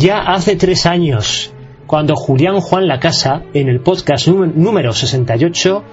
ya 0.00 0.20
hace 0.20 0.56
tres 0.56 0.86
años, 0.86 1.52
cuando 1.86 2.16
Julián 2.16 2.60
Juan 2.60 2.88
La 2.88 2.98
Casa, 2.98 3.42
en 3.52 3.68
el 3.68 3.80
podcast 3.80 4.28
número 4.28 4.94
68, 4.94 5.84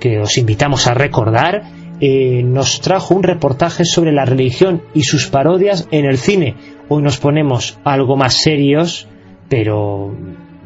que 0.00 0.18
os 0.18 0.36
invitamos 0.38 0.88
a 0.88 0.94
recordar, 0.94 1.62
eh, 2.00 2.42
nos 2.42 2.80
trajo 2.80 3.14
un 3.14 3.22
reportaje 3.22 3.84
sobre 3.84 4.10
la 4.10 4.24
religión 4.24 4.82
y 4.92 5.04
sus 5.04 5.28
parodias 5.28 5.86
en 5.92 6.04
el 6.04 6.18
cine. 6.18 6.56
Hoy 6.88 7.00
nos 7.00 7.18
ponemos 7.18 7.78
algo 7.84 8.16
más 8.16 8.34
serios, 8.42 9.06
pero 9.48 10.12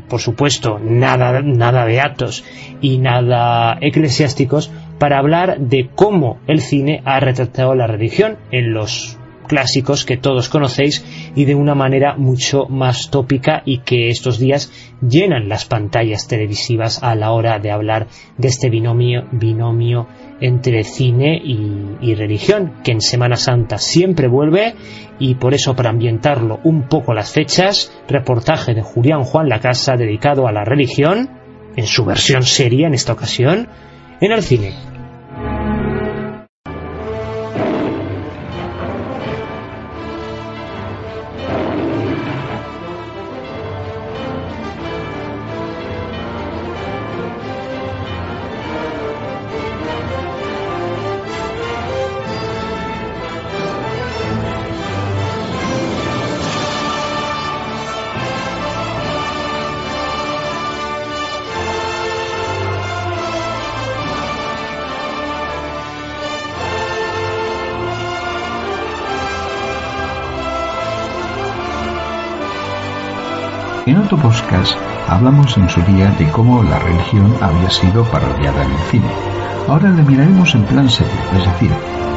por 0.08 0.20
supuesto 0.20 0.78
nada, 0.82 1.42
nada 1.42 1.84
beatos 1.84 2.42
y 2.80 2.96
nada 2.96 3.76
eclesiásticos, 3.82 4.70
para 4.98 5.18
hablar 5.18 5.60
de 5.60 5.90
cómo 5.94 6.38
el 6.46 6.62
cine 6.62 7.02
ha 7.04 7.20
retratado 7.20 7.74
la 7.74 7.86
religión 7.86 8.38
en 8.50 8.72
los 8.72 9.18
clásicos 9.52 10.06
que 10.06 10.16
todos 10.16 10.48
conocéis 10.48 11.04
y 11.36 11.44
de 11.44 11.54
una 11.54 11.74
manera 11.74 12.16
mucho 12.16 12.64
más 12.70 13.10
tópica 13.10 13.62
y 13.66 13.80
que 13.80 14.08
estos 14.08 14.38
días 14.38 14.72
llenan 15.06 15.50
las 15.50 15.66
pantallas 15.66 16.26
televisivas 16.26 17.02
a 17.02 17.14
la 17.14 17.32
hora 17.32 17.58
de 17.58 17.70
hablar 17.70 18.06
de 18.38 18.48
este 18.48 18.70
binomio, 18.70 19.28
binomio 19.30 20.08
entre 20.40 20.84
cine 20.84 21.36
y, 21.36 22.14
religión, 22.14 22.78
que 22.82 22.92
en 22.92 23.02
Semana 23.02 23.36
Santa 23.36 23.76
siempre 23.76 24.26
vuelve 24.26 24.74
y 25.18 25.34
por 25.34 25.52
eso 25.52 25.76
para 25.76 25.90
ambientarlo 25.90 26.60
un 26.64 26.88
poco 26.88 27.12
las 27.12 27.30
fechas, 27.30 27.92
reportaje 28.08 28.72
de 28.72 28.80
Julián 28.80 29.24
Juan 29.24 29.50
La 29.50 29.60
Casa 29.60 29.96
dedicado 29.98 30.48
a 30.48 30.52
la 30.52 30.64
religión, 30.64 31.28
en 31.76 31.86
su 31.86 32.06
versión 32.06 32.42
seria 32.44 32.86
en 32.86 32.94
esta 32.94 33.12
ocasión, 33.12 33.68
en 34.18 34.32
el 34.32 34.42
cine. 34.42 34.91
Otro 74.12 74.28
podcast 74.28 74.76
hablamos 75.08 75.56
en 75.56 75.70
su 75.70 75.80
día 75.84 76.10
de 76.18 76.28
cómo 76.28 76.62
la 76.62 76.78
religión 76.80 77.34
había 77.40 77.70
sido 77.70 78.04
parodiada 78.04 78.62
en 78.62 78.70
el 78.70 78.78
cine. 78.90 79.08
Ahora 79.66 79.88
le 79.88 80.02
miraremos 80.02 80.54
en 80.54 80.64
plan 80.64 80.90
serio, 80.90 81.14
es 81.34 81.46
decir, 81.46 81.70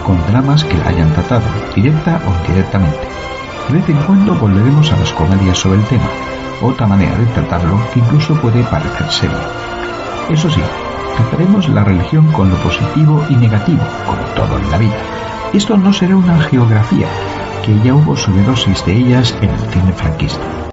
con 0.06 0.22
dramas 0.28 0.66
que 0.66 0.78
la 0.78 0.90
hayan 0.90 1.14
tratado, 1.14 1.46
directa 1.74 2.20
o 2.28 2.36
indirectamente. 2.42 3.00
De 3.70 3.76
vez 3.76 3.88
en 3.88 3.96
cuando 4.04 4.36
volveremos 4.36 4.92
a 4.92 4.98
las 4.98 5.14
comedias 5.14 5.58
sobre 5.58 5.80
el 5.80 5.86
tema, 5.86 6.10
otra 6.62 6.86
manera 6.86 7.18
de 7.18 7.28
tratarlo 7.28 7.80
que 7.94 8.02
incluso 8.02 8.36
puede 8.42 8.62
parecer 8.64 9.10
serio. 9.10 9.38
Eso 10.30 10.50
sí, 10.50 10.60
trataremos 11.16 11.70
la 11.70 11.86
religión 11.86 12.30
con 12.34 12.50
lo 12.50 12.58
positivo 12.58 13.24
y 13.30 13.38
negativo, 13.38 13.84
como 14.06 14.22
todo 14.36 14.60
en 14.60 14.70
la 14.70 14.78
vida. 14.80 14.98
Esto 15.54 15.78
no 15.78 15.94
será 15.94 16.18
una 16.18 16.42
geografía, 16.42 17.08
que 17.66 17.80
ya 17.80 17.94
hubo 17.94 18.18
sobredosis 18.18 18.86
de 18.86 18.98
ellas 18.98 19.34
en 19.42 19.50
el 19.50 19.60
cine 19.72 19.94
franquista. 19.94 20.65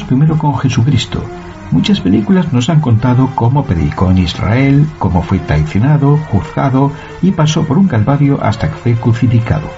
Primero 0.00 0.38
con 0.38 0.56
Jesucristo. 0.58 1.22
Muchas 1.70 2.00
películas 2.00 2.50
nos 2.50 2.70
han 2.70 2.80
contado 2.80 3.28
cómo 3.34 3.64
predicó 3.64 4.10
en 4.10 4.18
Israel, 4.18 4.86
cómo 4.98 5.22
fue 5.22 5.38
traicionado, 5.38 6.16
juzgado 6.16 6.90
y 7.20 7.30
pasó 7.32 7.64
por 7.64 7.76
un 7.76 7.88
calvario 7.88 8.42
hasta 8.42 8.70
que 8.70 8.76
fue 8.76 8.94
crucificado. 8.94 9.68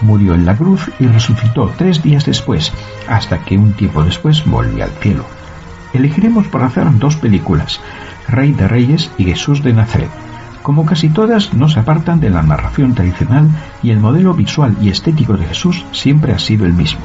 Murió 0.00 0.34
en 0.34 0.46
la 0.46 0.56
cruz 0.56 0.90
y 0.98 1.06
resucitó 1.06 1.70
tres 1.76 2.02
días 2.02 2.24
después, 2.24 2.72
hasta 3.08 3.44
que 3.44 3.58
un 3.58 3.74
tiempo 3.74 4.02
después 4.02 4.42
volvió 4.46 4.84
al 4.84 4.90
cielo. 4.90 5.26
Elegiremos 5.92 6.48
por 6.48 6.62
hacer 6.62 6.86
dos 6.98 7.16
películas, 7.16 7.78
Rey 8.28 8.52
de 8.52 8.68
Reyes 8.68 9.10
y 9.18 9.24
Jesús 9.24 9.62
de 9.62 9.74
Nazaret. 9.74 10.10
Como 10.62 10.86
casi 10.86 11.10
todas, 11.10 11.52
no 11.52 11.68
se 11.68 11.80
apartan 11.80 12.20
de 12.20 12.30
la 12.30 12.42
narración 12.42 12.94
tradicional 12.94 13.50
y 13.82 13.90
el 13.90 14.00
modelo 14.00 14.32
visual 14.32 14.76
y 14.80 14.88
estético 14.88 15.34
de 15.34 15.44
Jesús 15.44 15.84
siempre 15.92 16.32
ha 16.32 16.38
sido 16.38 16.64
el 16.64 16.72
mismo. 16.72 17.00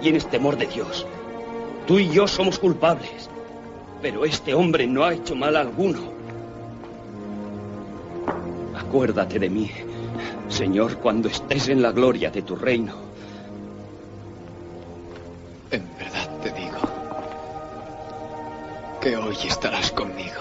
Tienes 0.00 0.28
temor 0.28 0.56
de 0.56 0.66
Dios. 0.66 1.06
Tú 1.86 1.98
y 1.98 2.10
yo 2.10 2.26
somos 2.26 2.58
culpables. 2.58 3.30
Pero 4.00 4.24
este 4.24 4.54
hombre 4.54 4.86
no 4.86 5.04
ha 5.04 5.14
hecho 5.14 5.34
mal 5.34 5.56
alguno. 5.56 6.12
Acuérdate 8.76 9.38
de 9.38 9.50
mí, 9.50 9.70
Señor, 10.48 10.98
cuando 10.98 11.28
estés 11.28 11.68
en 11.68 11.82
la 11.82 11.92
gloria 11.92 12.30
de 12.30 12.42
tu 12.42 12.54
reino. 12.54 12.94
En 15.70 15.84
verdad 15.98 16.28
te 16.42 16.52
digo 16.52 16.78
que 19.00 19.16
hoy 19.16 19.36
estarás 19.46 19.90
conmigo 19.92 20.40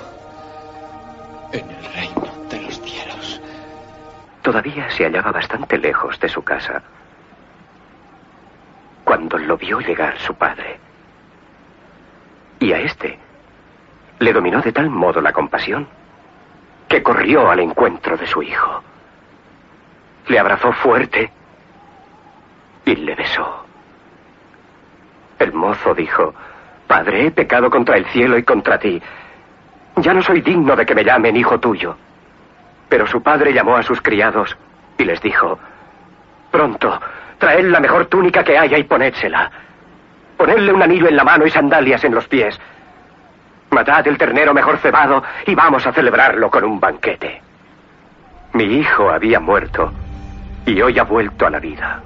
en 1.51 1.69
el 1.69 1.85
reino 1.93 2.27
de 2.49 2.61
los 2.61 2.79
cielos. 2.81 3.41
Todavía 4.43 4.89
se 4.91 5.03
hallaba 5.05 5.31
bastante 5.31 5.77
lejos 5.77 6.19
de 6.19 6.29
su 6.29 6.43
casa 6.43 6.83
cuando 9.07 9.37
lo 9.37 9.55
vio 9.55 9.79
llegar 9.79 10.19
su 10.19 10.33
padre. 10.35 10.77
Y 12.59 12.73
a 12.73 12.79
este 12.81 13.17
le 14.19 14.33
dominó 14.33 14.61
de 14.61 14.73
tal 14.73 14.89
modo 14.89 15.21
la 15.21 15.31
compasión 15.31 15.87
que 16.89 17.01
corrió 17.01 17.49
al 17.49 17.61
encuentro 17.61 18.17
de 18.17 18.27
su 18.27 18.43
hijo. 18.43 18.83
Le 20.27 20.37
abrazó 20.37 20.73
fuerte 20.73 21.31
y 22.83 22.97
le 22.97 23.15
besó. 23.15 23.65
El 25.39 25.53
mozo 25.53 25.95
dijo, 25.95 26.33
Padre, 26.85 27.27
he 27.27 27.31
pecado 27.31 27.69
contra 27.69 27.95
el 27.95 28.07
cielo 28.07 28.37
y 28.37 28.43
contra 28.43 28.77
ti. 28.77 29.01
Ya 29.95 30.13
no 30.13 30.21
soy 30.21 30.41
digno 30.41 30.75
de 30.75 30.85
que 30.85 30.95
me 30.95 31.05
llamen 31.05 31.37
hijo 31.37 31.61
tuyo. 31.61 31.95
Pero 32.89 33.07
su 33.07 33.23
padre 33.23 33.53
llamó 33.53 33.77
a 33.77 33.83
sus 33.83 34.01
criados 34.01 34.57
y 34.97 35.05
les 35.05 35.21
dijo, 35.21 35.57
Pronto, 36.51 36.99
traed 37.37 37.65
la 37.65 37.79
mejor 37.79 38.05
túnica 38.05 38.43
que 38.43 38.57
haya 38.57 38.77
y 38.77 38.83
ponédsela. 38.83 39.51
Ponedle 40.37 40.73
un 40.73 40.81
anillo 40.81 41.07
en 41.07 41.15
la 41.15 41.23
mano 41.23 41.45
y 41.45 41.49
sandalias 41.49 42.03
en 42.03 42.13
los 42.13 42.27
pies. 42.27 42.59
Matad 43.71 44.07
el 44.07 44.17
ternero 44.17 44.53
mejor 44.53 44.77
cebado 44.77 45.23
y 45.45 45.55
vamos 45.55 45.85
a 45.85 45.91
celebrarlo 45.91 46.49
con 46.49 46.63
un 46.63 46.79
banquete. 46.79 47.41
Mi 48.53 48.63
hijo 48.63 49.09
había 49.09 49.39
muerto 49.39 49.91
y 50.65 50.81
hoy 50.81 50.97
ha 50.99 51.03
vuelto 51.03 51.45
a 51.45 51.49
la 51.49 51.59
vida. 51.59 52.01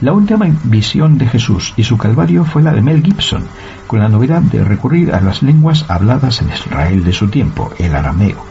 La 0.00 0.14
última 0.14 0.46
visión 0.64 1.18
de 1.18 1.26
Jesús 1.26 1.74
y 1.76 1.84
su 1.84 1.98
Calvario 1.98 2.46
fue 2.46 2.62
la 2.62 2.72
de 2.72 2.80
Mel 2.80 3.02
Gibson, 3.02 3.44
con 3.86 4.00
la 4.00 4.08
novedad 4.08 4.40
de 4.40 4.64
recurrir 4.64 5.12
a 5.12 5.20
las 5.20 5.42
lenguas 5.42 5.84
habladas 5.88 6.40
en 6.40 6.48
Israel 6.48 7.04
de 7.04 7.12
su 7.12 7.28
tiempo, 7.28 7.70
el 7.78 7.94
arameo, 7.94 8.42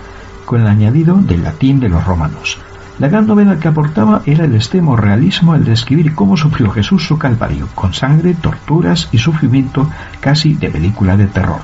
con 0.46 0.62
el 0.62 0.68
añadido 0.68 1.16
del 1.16 1.42
latín 1.42 1.80
de 1.80 1.90
los 1.90 2.06
romanos. 2.06 2.60
La 3.00 3.08
gran 3.08 3.26
novedad 3.26 3.58
que 3.58 3.68
aportaba 3.68 4.22
era 4.28 4.46
el 4.46 4.54
extremo 4.54 4.96
realismo 4.96 5.54
al 5.54 5.66
describir 5.66 6.14
cómo 6.14 6.38
sufrió 6.38 6.70
Jesús 6.70 7.08
su 7.08 7.18
Calvario, 7.18 7.68
con 7.74 7.96
sangre, 7.96 8.36
torturas 8.36 9.10
y 9.12 9.18
sufrimiento 9.18 9.90
casi 10.20 10.54
de 10.54 10.70
película 10.70 11.18
de 11.18 11.26
terror. 11.26 11.62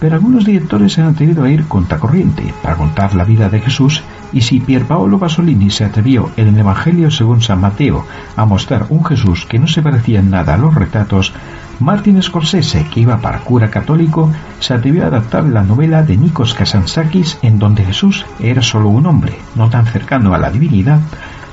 Pero 0.00 0.14
algunos 0.14 0.44
directores 0.44 0.92
se 0.92 1.02
han 1.02 1.08
atrevido 1.08 1.44
a 1.44 1.50
ir 1.50 1.66
contracorriente 1.66 2.54
para 2.62 2.76
contar 2.76 3.14
la 3.14 3.24
vida 3.24 3.48
de 3.48 3.60
Jesús 3.60 4.02
y 4.32 4.42
si 4.42 4.60
Pierpaolo 4.60 5.18
Pasolini 5.18 5.70
se 5.70 5.84
atrevió 5.84 6.30
en 6.36 6.48
el 6.48 6.58
Evangelio 6.58 7.10
según 7.10 7.40
San 7.42 7.60
Mateo 7.60 8.06
a 8.36 8.44
mostrar 8.44 8.86
un 8.90 9.04
Jesús 9.04 9.46
que 9.46 9.58
no 9.58 9.66
se 9.66 9.82
parecía 9.82 10.20
en 10.20 10.30
nada 10.30 10.54
a 10.54 10.58
los 10.58 10.74
retratos, 10.74 11.32
Martin 11.80 12.22
Scorsese, 12.22 12.86
que 12.92 13.00
iba 13.00 13.18
para 13.18 13.40
cura 13.40 13.70
católico, 13.70 14.30
se 14.60 14.74
atrevió 14.74 15.04
a 15.04 15.08
adaptar 15.08 15.44
la 15.44 15.62
novela 15.62 16.02
de 16.02 16.16
Nikos 16.16 16.54
Kazantzakis 16.54 17.38
en 17.42 17.58
donde 17.58 17.84
Jesús 17.84 18.26
era 18.40 18.62
solo 18.62 18.88
un 18.88 19.06
hombre, 19.06 19.38
no 19.54 19.70
tan 19.70 19.86
cercano 19.86 20.34
a 20.34 20.38
la 20.38 20.50
divinidad, 20.50 21.00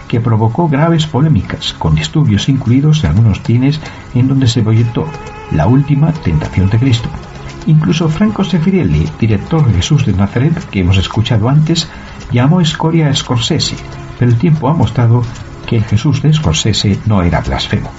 que 0.08 0.20
provocó 0.20 0.68
graves 0.68 1.06
polémicas, 1.06 1.74
con 1.74 1.96
disturbios 1.96 2.50
incluidos 2.50 3.04
en 3.04 3.12
algunos 3.12 3.42
cines 3.42 3.80
en 4.14 4.28
donde 4.28 4.48
se 4.48 4.62
proyectó 4.62 5.06
la 5.52 5.68
última 5.68 6.12
tentación 6.12 6.70
de 6.70 6.80
Cristo. 6.80 7.10
Incluso 7.68 8.10
Franco 8.10 8.44
Sefirelli, 8.44 9.10
director 9.20 9.66
de 9.66 9.74
Jesús 9.74 10.06
de 10.06 10.14
Nazaret, 10.14 10.70
que 10.70 10.82
hemos 10.82 10.98
escuchado 10.98 11.50
antes, 11.50 11.88
llamó 12.32 12.62
escoria 12.62 13.10
a 13.10 13.14
Scorsese, 13.14 13.76
pero 14.20 14.30
el 14.30 14.38
tiempo 14.38 14.70
ha 14.70 14.74
mostrado 14.74 15.24
que 15.66 15.78
el 15.78 15.84
Jesús 15.84 16.22
de 16.22 16.32
Scorsese 16.32 17.00
no 17.08 17.24
era 17.24 17.42
blasfemo. 17.42 17.90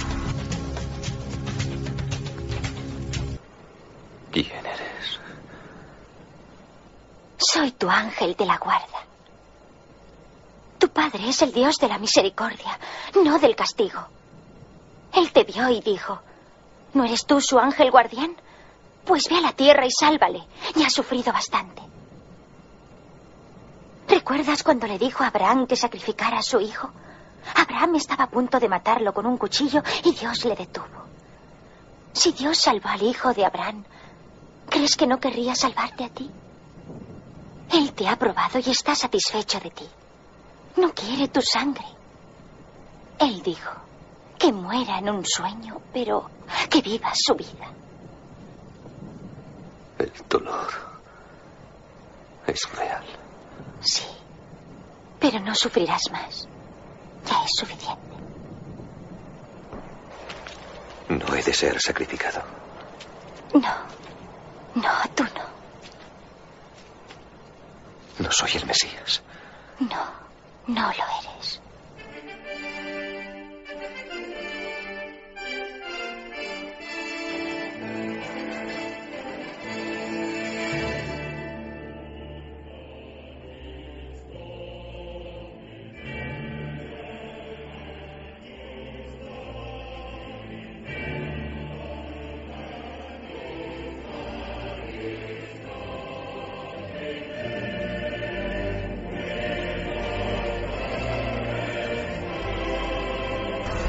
¿Quién 4.31 4.47
eres? 4.47 5.19
Soy 7.37 7.71
tu 7.71 7.89
ángel 7.89 8.35
de 8.37 8.45
la 8.45 8.57
guarda. 8.57 8.85
Tu 10.77 10.87
padre 10.89 11.27
es 11.27 11.41
el 11.41 11.51
Dios 11.51 11.75
de 11.75 11.89
la 11.89 11.97
misericordia, 11.97 12.79
no 13.21 13.37
del 13.37 13.55
castigo. 13.55 14.07
Él 15.13 15.29
te 15.33 15.43
vio 15.43 15.69
y 15.69 15.81
dijo, 15.81 16.21
¿no 16.93 17.03
eres 17.03 17.25
tú 17.25 17.41
su 17.41 17.59
ángel 17.59 17.91
guardián? 17.91 18.35
Pues 19.07 19.23
ve 19.29 19.37
a 19.37 19.41
la 19.41 19.53
tierra 19.53 19.85
y 19.85 19.89
sálvale. 19.89 20.43
Ya 20.75 20.87
ha 20.87 20.89
sufrido 20.89 21.31
bastante. 21.31 21.81
¿Recuerdas 24.07 24.63
cuando 24.63 24.85
le 24.85 24.99
dijo 24.99 25.23
a 25.23 25.27
Abraham 25.27 25.65
que 25.65 25.77
sacrificara 25.77 26.39
a 26.39 26.43
su 26.43 26.59
hijo? 26.59 26.91
Abraham 27.55 27.95
estaba 27.95 28.25
a 28.25 28.29
punto 28.29 28.59
de 28.59 28.67
matarlo 28.67 29.13
con 29.13 29.25
un 29.25 29.37
cuchillo 29.37 29.81
y 30.03 30.11
Dios 30.11 30.43
le 30.43 30.55
detuvo. 30.55 31.07
Si 32.11 32.33
Dios 32.33 32.57
salvó 32.57 32.89
al 32.89 33.01
hijo 33.01 33.33
de 33.33 33.45
Abraham, 33.45 33.85
¿crees 34.69 34.97
que 34.97 35.07
no 35.07 35.19
querría 35.19 35.55
salvarte 35.55 36.03
a 36.03 36.09
ti? 36.09 36.29
Él 37.71 37.93
te 37.93 38.07
ha 38.09 38.17
probado 38.17 38.59
y 38.59 38.69
está 38.69 38.93
satisfecho 38.93 39.59
de 39.61 39.71
ti. 39.71 39.87
No 40.75 40.93
quiere 40.93 41.29
tu 41.29 41.41
sangre. 41.41 41.85
Él 43.19 43.41
dijo 43.41 43.71
que 44.37 44.51
muera 44.51 44.99
en 44.99 45.09
un 45.09 45.25
sueño, 45.25 45.81
pero 45.93 46.29
que 46.69 46.81
viva 46.81 47.11
su 47.15 47.35
vida. 47.35 47.71
El 49.99 50.11
dolor 50.29 50.67
es 52.47 52.69
real. 52.73 53.03
Sí, 53.81 54.05
pero 55.19 55.39
no 55.39 55.53
sufrirás 55.55 56.01
más. 56.11 56.47
Ya 57.25 57.43
es 57.43 57.51
suficiente. 57.59 58.01
No 61.09 61.35
he 61.35 61.41
de 61.41 61.53
ser 61.53 61.79
sacrificado. 61.81 62.43
No, 63.53 63.75
no, 64.75 64.91
tú 65.15 65.23
no. 65.23 65.47
No 68.19 68.31
soy 68.31 68.51
el 68.55 68.65
Mesías. 68.65 69.21
No, 69.79 70.05
no 70.67 70.81
lo 70.87 70.91
eres. 70.91 71.61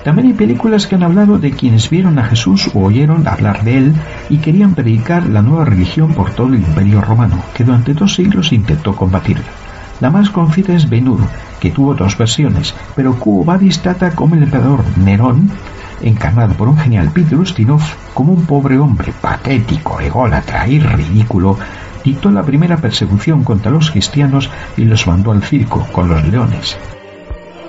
También 0.09 0.29
hay 0.29 0.33
películas 0.33 0.87
que 0.87 0.95
han 0.95 1.03
hablado 1.03 1.37
de 1.37 1.51
quienes 1.51 1.91
vieron 1.91 2.19
a 2.19 2.25
Jesús 2.25 2.71
o 2.73 2.85
oyeron 2.85 3.29
hablar 3.29 3.63
de 3.63 3.77
él 3.77 3.95
y 4.31 4.39
querían 4.39 4.75
predicar 4.75 5.27
la 5.27 5.43
nueva 5.43 5.67
religión 5.67 6.15
por 6.15 6.31
todo 6.31 6.47
el 6.47 6.55
imperio 6.55 7.03
romano, 7.03 7.43
que 7.53 7.63
durante 7.63 7.93
dos 7.93 8.15
siglos 8.15 8.55
intentó 8.55 8.97
combatirla. 8.97 9.45
La 10.01 10.09
más 10.09 10.31
conocida 10.31 10.73
es 10.75 10.89
Ben 10.89 11.15
que 11.61 11.73
tuvo 11.73 11.95
dos 11.95 12.17
versiones, 12.17 12.75
pero 12.97 13.17
Quo 13.19 13.45
Vadis 13.45 13.81
trata 13.81 14.13
como 14.13 14.35
el 14.35 14.45
emperador 14.45 14.83
Nerón, 14.97 15.51
encarnado 16.01 16.55
por 16.55 16.69
un 16.69 16.79
genial 16.79 17.11
Peter 17.13 17.37
Ustinov, 17.37 17.83
como 18.15 18.33
un 18.33 18.47
pobre 18.47 18.79
hombre 18.79 19.13
patético, 19.21 20.01
ególatra 20.01 20.67
y 20.69 20.79
ridículo, 20.79 21.59
dictó 22.03 22.31
la 22.31 22.45
primera 22.45 22.79
persecución 22.79 23.45
contra 23.45 23.71
los 23.71 23.91
cristianos 23.91 24.49
y 24.75 24.87
los 24.87 25.07
mandó 25.07 25.33
al 25.33 25.43
circo 25.43 25.87
con 25.93 26.09
los 26.09 26.27
leones. 26.27 26.79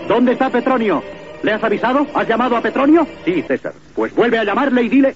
¿Dónde 0.08 0.32
está 0.32 0.50
Petronio? 0.50 1.04
¿Le 1.44 1.54
has 1.54 1.64
avisado? 1.64 2.06
¿Has 2.14 2.28
llamado 2.28 2.58
a 2.58 2.62
Petronio? 2.62 3.08
Sí, 3.24 3.42
César. 3.48 3.74
Pues 3.96 4.14
vuelve 4.14 4.38
a 4.38 4.44
llamarle 4.44 4.84
y 4.84 4.90
dile. 4.90 5.16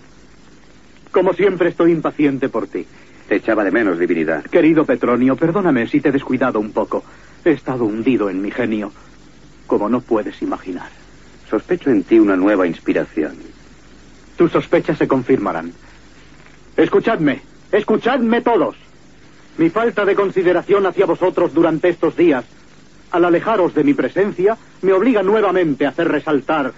Como 1.11 1.33
siempre 1.33 1.69
estoy 1.69 1.91
impaciente 1.91 2.49
por 2.49 2.67
ti. 2.67 2.85
Te 3.27 3.35
echaba 3.35 3.63
de 3.63 3.71
menos, 3.71 3.99
divinidad. 3.99 4.43
Querido 4.43 4.85
Petronio, 4.85 5.35
perdóname 5.35 5.87
si 5.87 6.01
te 6.01 6.09
he 6.09 6.11
descuidado 6.11 6.59
un 6.59 6.71
poco. 6.71 7.03
He 7.43 7.51
estado 7.51 7.85
hundido 7.85 8.29
en 8.29 8.41
mi 8.41 8.51
genio, 8.51 8.91
como 9.67 9.89
no 9.89 10.01
puedes 10.01 10.41
imaginar. 10.41 10.89
Sospecho 11.49 11.89
en 11.89 12.03
ti 12.03 12.19
una 12.19 12.35
nueva 12.35 12.67
inspiración. 12.67 13.35
Tus 14.37 14.51
sospechas 14.51 14.97
se 14.97 15.07
confirmarán. 15.07 15.73
Escuchadme, 16.77 17.41
escuchadme 17.71 18.41
todos. 18.41 18.75
Mi 19.57 19.69
falta 19.69 20.05
de 20.05 20.15
consideración 20.15 20.85
hacia 20.85 21.05
vosotros 21.05 21.53
durante 21.53 21.89
estos 21.89 22.15
días 22.15 22.45
al 23.13 23.25
alejaros 23.25 23.75
de 23.75 23.83
mi 23.83 23.93
presencia, 23.93 24.57
me 24.81 24.91
obliga 24.91 25.21
nuevamente 25.21 25.85
a 25.85 25.89
hacer 25.89 26.07
resaltar 26.07 26.73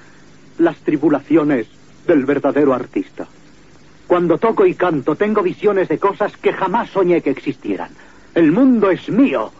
las 0.59 0.75
tribulaciones 0.79 1.67
del 2.05 2.25
verdadero 2.25 2.73
artista. 2.73 3.25
Cuando 4.05 4.37
toco 4.37 4.65
y 4.65 4.75
canto, 4.75 5.15
tengo 5.15 5.41
visiones 5.41 5.87
de 5.87 5.97
cosas 5.97 6.35
que 6.37 6.51
jamás 6.51 6.89
soñé 6.89 7.21
que 7.21 7.31
existieran. 7.31 7.89
El 8.35 8.51
mundo 8.51 8.91
es 8.91 9.09
mío, 9.09 9.51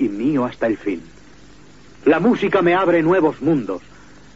y 0.00 0.08
mío 0.08 0.44
hasta 0.44 0.66
el 0.66 0.76
fin. 0.76 1.00
La 2.04 2.18
música 2.18 2.60
me 2.60 2.74
abre 2.74 3.00
nuevos 3.02 3.40
mundos, 3.40 3.80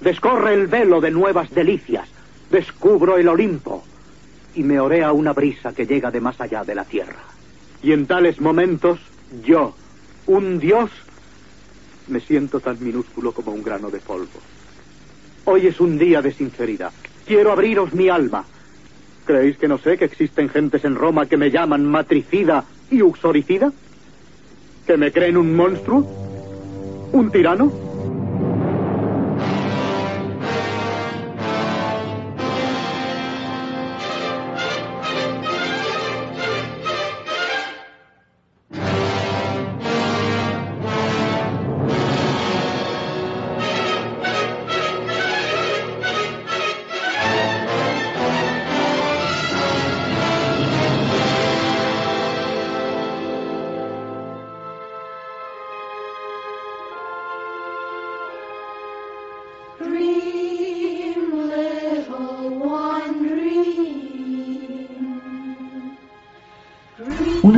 descorre 0.01 0.55
el 0.55 0.69
velo 0.69 1.01
de 1.01 1.11
nuevas 1.11 1.51
delicias, 1.51 2.09
descubro 2.51 3.19
el 3.19 3.29
Olimpo, 3.29 3.83
y 4.55 4.63
me 4.63 4.79
orea 4.79 5.13
una 5.13 5.33
brisa 5.33 5.73
que 5.73 5.87
llega 5.87 6.13
de 6.13 6.21
más 6.21 6.41
allá 6.41 6.63
de 6.63 6.77
la 6.77 6.85
tierra. 6.85 7.19
Y 7.83 7.91
en 7.93 8.07
tales 8.07 8.41
momentos, 8.41 9.01
yo, 9.45 9.75
un 10.27 10.61
dios, 10.61 10.91
me 12.13 12.21
siento 12.21 12.61
tan 12.61 12.77
minúsculo 12.79 13.33
como 13.33 13.53
un 13.53 13.63
grano 13.63 13.91
de 13.91 13.99
polvo. 13.99 14.39
Hoy 15.45 15.67
es 15.67 15.81
un 15.81 15.99
día 15.99 16.23
de 16.23 16.33
sinceridad. 16.33 16.93
Quiero 17.27 17.51
abriros 17.51 17.93
mi 17.95 18.09
alma. 18.09 18.45
¿Creéis 19.25 19.57
que 19.57 19.67
no 19.67 19.79
sé 19.79 19.97
que 19.97 20.05
existen 20.05 20.49
gentes 20.49 20.85
en 20.85 20.95
Roma 20.95 21.27
que 21.27 21.37
me 21.37 21.51
llaman 21.51 21.85
matricida 21.87 22.65
y 22.91 23.03
uxoricida? 23.03 23.73
¿Que 24.87 24.97
me 24.97 25.11
creen 25.11 25.37
un 25.37 25.57
monstruo? 25.57 26.01
¿Un 27.13 27.31
tirano? 27.31 27.92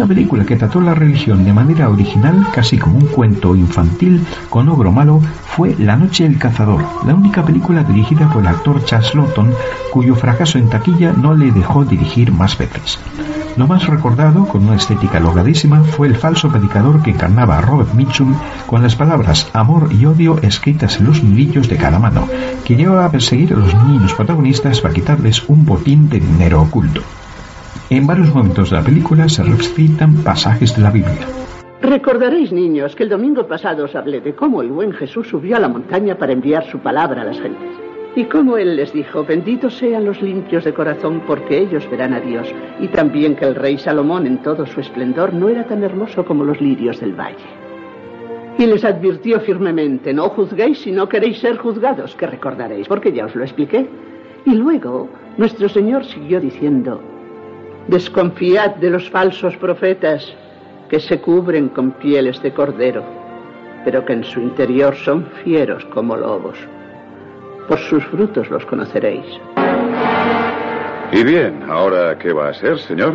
Una 0.04 0.14
película 0.14 0.44
que 0.44 0.56
trató 0.56 0.82
la 0.82 0.92
religión 0.94 1.46
de 1.46 1.54
manera 1.54 1.88
original, 1.88 2.48
casi 2.52 2.76
como 2.76 2.98
un 2.98 3.06
cuento 3.06 3.56
infantil 3.56 4.22
con 4.50 4.68
ogro 4.68 4.92
malo, 4.92 5.18
fue 5.46 5.74
La 5.78 5.96
Noche 5.96 6.24
del 6.24 6.36
Cazador, 6.36 6.84
la 7.06 7.14
única 7.14 7.42
película 7.42 7.82
dirigida 7.84 8.28
por 8.30 8.42
el 8.42 8.48
actor 8.48 8.84
Charles 8.84 9.14
Lawton, 9.14 9.54
cuyo 9.90 10.14
fracaso 10.14 10.58
en 10.58 10.68
taquilla 10.68 11.14
no 11.14 11.34
le 11.34 11.52
dejó 11.52 11.86
dirigir 11.86 12.32
más 12.32 12.58
veces. 12.58 12.98
Lo 13.56 13.66
más 13.66 13.86
recordado, 13.86 14.46
con 14.46 14.66
una 14.66 14.76
estética 14.76 15.20
logradísima, 15.20 15.82
fue 15.82 16.08
el 16.08 16.16
falso 16.16 16.50
predicador 16.50 17.00
que 17.00 17.12
encarnaba 17.12 17.56
a 17.56 17.62
Robert 17.62 17.94
Mitchum 17.94 18.34
con 18.66 18.82
las 18.82 18.96
palabras 18.96 19.48
amor 19.54 19.88
y 19.90 20.04
odio 20.04 20.38
escritas 20.42 20.98
en 20.98 21.06
los 21.06 21.24
nudillos 21.24 21.70
de 21.70 21.78
cada 21.78 21.98
mano, 21.98 22.28
que 22.66 22.76
llevaba 22.76 23.06
a 23.06 23.10
perseguir 23.10 23.54
a 23.54 23.56
los 23.56 23.74
niños 23.86 24.12
protagonistas 24.12 24.82
para 24.82 24.92
quitarles 24.92 25.48
un 25.48 25.64
botín 25.64 26.10
de 26.10 26.20
dinero 26.20 26.60
oculto. 26.60 27.00
En 27.94 28.08
varios 28.08 28.34
momentos 28.34 28.70
de 28.70 28.76
la 28.76 28.82
película 28.82 29.28
se 29.28 29.44
recitan 29.44 30.24
pasajes 30.24 30.74
de 30.74 30.82
la 30.82 30.90
Biblia. 30.90 31.28
Recordaréis, 31.80 32.50
niños, 32.50 32.96
que 32.96 33.04
el 33.04 33.08
domingo 33.08 33.46
pasado 33.46 33.84
os 33.84 33.94
hablé 33.94 34.20
de 34.20 34.34
cómo 34.34 34.62
el 34.62 34.72
buen 34.72 34.92
Jesús 34.94 35.28
subió 35.28 35.56
a 35.56 35.60
la 35.60 35.68
montaña 35.68 36.18
para 36.18 36.32
enviar 36.32 36.68
su 36.72 36.80
palabra 36.80 37.22
a 37.22 37.26
las 37.26 37.40
gentes. 37.40 37.70
Y 38.16 38.24
cómo 38.24 38.56
él 38.56 38.74
les 38.74 38.92
dijo, 38.92 39.22
benditos 39.22 39.78
sean 39.78 40.06
los 40.06 40.20
limpios 40.20 40.64
de 40.64 40.74
corazón, 40.74 41.22
porque 41.24 41.56
ellos 41.56 41.88
verán 41.88 42.14
a 42.14 42.20
Dios. 42.20 42.52
Y 42.80 42.88
también 42.88 43.36
que 43.36 43.44
el 43.44 43.54
rey 43.54 43.78
Salomón 43.78 44.26
en 44.26 44.42
todo 44.42 44.66
su 44.66 44.80
esplendor 44.80 45.32
no 45.32 45.48
era 45.48 45.62
tan 45.62 45.84
hermoso 45.84 46.24
como 46.24 46.42
los 46.42 46.60
lirios 46.60 46.98
del 46.98 47.12
valle. 47.12 47.46
Y 48.58 48.66
les 48.66 48.84
advirtió 48.84 49.38
firmemente, 49.38 50.12
no 50.12 50.30
juzguéis 50.30 50.80
si 50.80 50.90
no 50.90 51.08
queréis 51.08 51.38
ser 51.38 51.58
juzgados, 51.58 52.16
que 52.16 52.26
recordaréis, 52.26 52.88
porque 52.88 53.12
ya 53.12 53.26
os 53.26 53.36
lo 53.36 53.44
expliqué. 53.44 53.88
Y 54.46 54.56
luego, 54.56 55.08
nuestro 55.38 55.68
Señor 55.68 56.04
siguió 56.04 56.40
diciendo, 56.40 57.00
Desconfiad 57.88 58.76
de 58.76 58.90
los 58.90 59.10
falsos 59.10 59.56
profetas 59.58 60.34
que 60.88 61.00
se 61.00 61.20
cubren 61.20 61.68
con 61.68 61.92
pieles 61.92 62.42
de 62.42 62.52
cordero, 62.52 63.04
pero 63.84 64.04
que 64.04 64.14
en 64.14 64.24
su 64.24 64.40
interior 64.40 64.96
son 64.96 65.26
fieros 65.42 65.84
como 65.86 66.16
lobos. 66.16 66.58
Por 67.68 67.78
sus 67.78 68.04
frutos 68.06 68.50
los 68.50 68.64
conoceréis. 68.66 69.26
Y 71.12 71.22
bien, 71.24 71.62
ahora 71.68 72.18
qué 72.18 72.32
va 72.32 72.48
a 72.48 72.54
ser, 72.54 72.78
señor? 72.78 73.14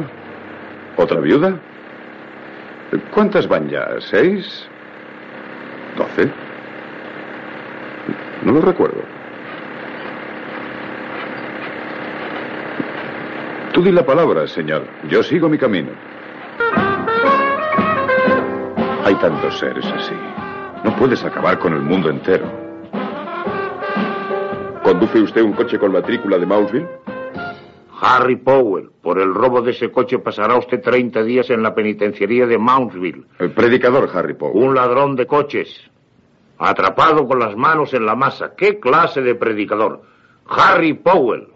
¿Otra 0.97 1.19
viuda? 1.19 1.55
¿Cuántas 3.11 3.47
van 3.47 3.69
ya? 3.69 3.88
¿Seis? 3.99 4.67
¿Doce? 5.97 6.31
No 8.43 8.53
lo 8.53 8.61
recuerdo. 8.61 9.18
Tú 13.79 13.86
di 13.86 13.93
la 13.93 14.05
palabra, 14.05 14.45
señor. 14.45 14.86
Yo 15.07 15.24
sigo 15.24 15.48
mi 15.48 15.57
camino. 15.57 15.91
Hay 19.05 19.15
tantos 19.21 19.57
seres 19.57 19.86
así. 19.86 20.15
No 20.83 20.93
puedes 20.98 21.24
acabar 21.24 21.57
con 21.59 21.71
el 21.71 21.79
mundo 21.79 22.09
entero. 22.09 22.45
¿Conduce 24.83 25.21
usted 25.21 25.43
un 25.43 25.53
coche 25.53 25.79
con 25.79 25.93
matrícula 25.93 26.38
de 26.38 26.45
Mouseville? 26.45 26.89
Harry 28.01 28.36
Powell, 28.36 28.89
por 29.01 29.17
el 29.17 29.33
robo 29.33 29.62
de 29.62 29.71
ese 29.71 29.89
coche 29.89 30.19
pasará 30.19 30.57
usted 30.57 30.81
30 30.81 31.24
días 31.24 31.50
en 31.50 31.63
la 31.63 31.74
penitenciaría 31.74 32.48
de 32.48 32.57
Mountsville. 32.57 33.27
El 33.39 33.51
predicador 33.51 34.09
Harry 34.13 34.33
Powell. 34.33 34.62
Un 34.62 34.75
ladrón 34.75 35.15
de 35.15 35.25
coches. 35.25 35.89
Atrapado 36.57 37.25
con 37.25 37.39
las 37.39 37.55
manos 37.55 37.93
en 37.93 38.05
la 38.05 38.15
masa. 38.15 38.55
¿Qué 38.57 38.77
clase 38.77 39.21
de 39.21 39.36
predicador? 39.36 40.01
Harry 40.50 40.95
Powell. 40.95 41.48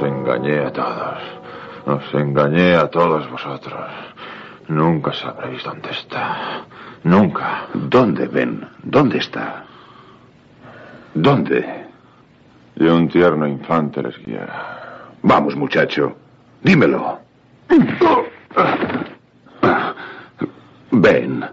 Os 0.00 0.06
engañé 0.06 0.60
a 0.64 0.72
todos. 0.72 1.20
Os 1.84 2.14
engañé 2.14 2.74
a 2.74 2.88
todos 2.88 3.28
vosotros. 3.28 3.84
Nunca 4.68 5.12
sabréis 5.12 5.62
dónde 5.62 5.90
está. 5.90 6.64
Nunca. 7.04 7.66
¿Dónde, 7.74 8.26
Ben? 8.26 8.66
¿Dónde 8.82 9.18
está? 9.18 9.64
¿Dónde? 11.12 11.84
Y 12.76 12.84
un 12.84 13.08
tierno 13.08 13.46
infante 13.46 14.02
les 14.02 14.16
guiará. 14.24 15.10
Vamos, 15.20 15.54
muchacho. 15.54 16.16
Dímelo. 16.62 17.18
Ben, 20.92 21.44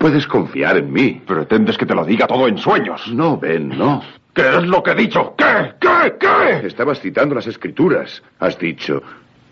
puedes 0.00 0.26
confiar 0.26 0.78
en 0.78 0.90
mí. 0.90 1.20
¿Pretendes 1.26 1.76
que 1.76 1.84
te 1.84 1.94
lo 1.94 2.06
diga 2.06 2.26
todo 2.26 2.48
en 2.48 2.56
sueños? 2.56 3.06
No, 3.12 3.36
Ben, 3.36 3.68
no. 3.68 4.02
¿Qué 4.32 4.48
es 4.48 4.66
lo 4.66 4.82
que 4.82 4.92
he 4.92 4.94
dicho? 4.94 5.34
¿Qué? 5.36 5.74
¿Qué? 5.78 6.16
¿Qué? 6.18 6.66
Estabas 6.66 7.00
citando 7.00 7.34
las 7.34 7.46
escrituras. 7.46 8.22
Has 8.38 8.58
dicho, 8.58 9.02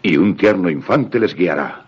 y 0.02 0.16
un 0.16 0.36
tierno 0.38 0.70
infante 0.70 1.20
les 1.20 1.34
guiará. 1.34 1.82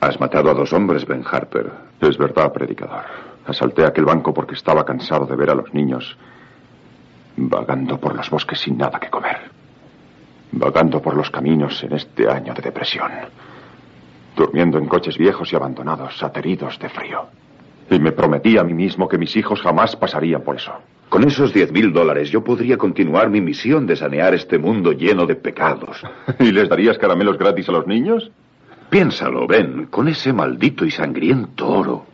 Has 0.00 0.18
matado 0.18 0.50
a 0.50 0.54
dos 0.54 0.72
hombres, 0.72 1.06
Ben 1.06 1.24
Harper. 1.30 1.70
Es 2.00 2.18
verdad, 2.18 2.52
predicador. 2.52 3.04
Asalté 3.46 3.84
aquel 3.84 4.04
banco 4.04 4.34
porque 4.34 4.54
estaba 4.54 4.84
cansado 4.84 5.24
de 5.26 5.36
ver 5.36 5.50
a 5.50 5.54
los 5.54 5.72
niños 5.72 6.16
vagando 7.36 7.96
por 7.98 8.16
los 8.16 8.28
bosques 8.28 8.58
sin 8.58 8.76
nada 8.76 8.98
que 8.98 9.08
comer. 9.08 9.38
Vagando 10.50 11.00
por 11.00 11.14
los 11.14 11.30
caminos 11.30 11.80
en 11.84 11.92
este 11.92 12.28
año 12.28 12.52
de 12.54 12.62
depresión. 12.62 13.12
Durmiendo 14.36 14.78
en 14.78 14.86
coches 14.86 15.18
viejos 15.18 15.52
y 15.52 15.56
abandonados, 15.56 16.22
ateridos 16.22 16.78
de 16.78 16.88
frío. 16.88 17.26
Y 17.90 17.98
me 17.98 18.12
prometí 18.12 18.56
a 18.56 18.64
mí 18.64 18.72
mismo 18.74 19.08
que 19.08 19.18
mis 19.18 19.36
hijos 19.36 19.60
jamás 19.60 19.96
pasarían 19.96 20.42
por 20.42 20.56
eso. 20.56 20.72
Con 21.08 21.24
esos 21.24 21.52
diez 21.52 21.70
mil 21.70 21.92
dólares 21.92 22.30
yo 22.30 22.42
podría 22.42 22.78
continuar 22.78 23.28
mi 23.28 23.42
misión 23.42 23.86
de 23.86 23.96
sanear 23.96 24.32
este 24.32 24.56
mundo 24.58 24.92
lleno 24.92 25.26
de 25.26 25.34
pecados. 25.34 26.02
¿Y 26.38 26.52
les 26.52 26.68
darías 26.68 26.96
caramelos 26.96 27.36
gratis 27.36 27.68
a 27.68 27.72
los 27.72 27.86
niños? 27.86 28.30
Piénsalo, 28.88 29.46
Ben, 29.46 29.86
con 29.86 30.08
ese 30.08 30.32
maldito 30.32 30.84
y 30.86 30.90
sangriento 30.90 31.68
oro. 31.68 32.06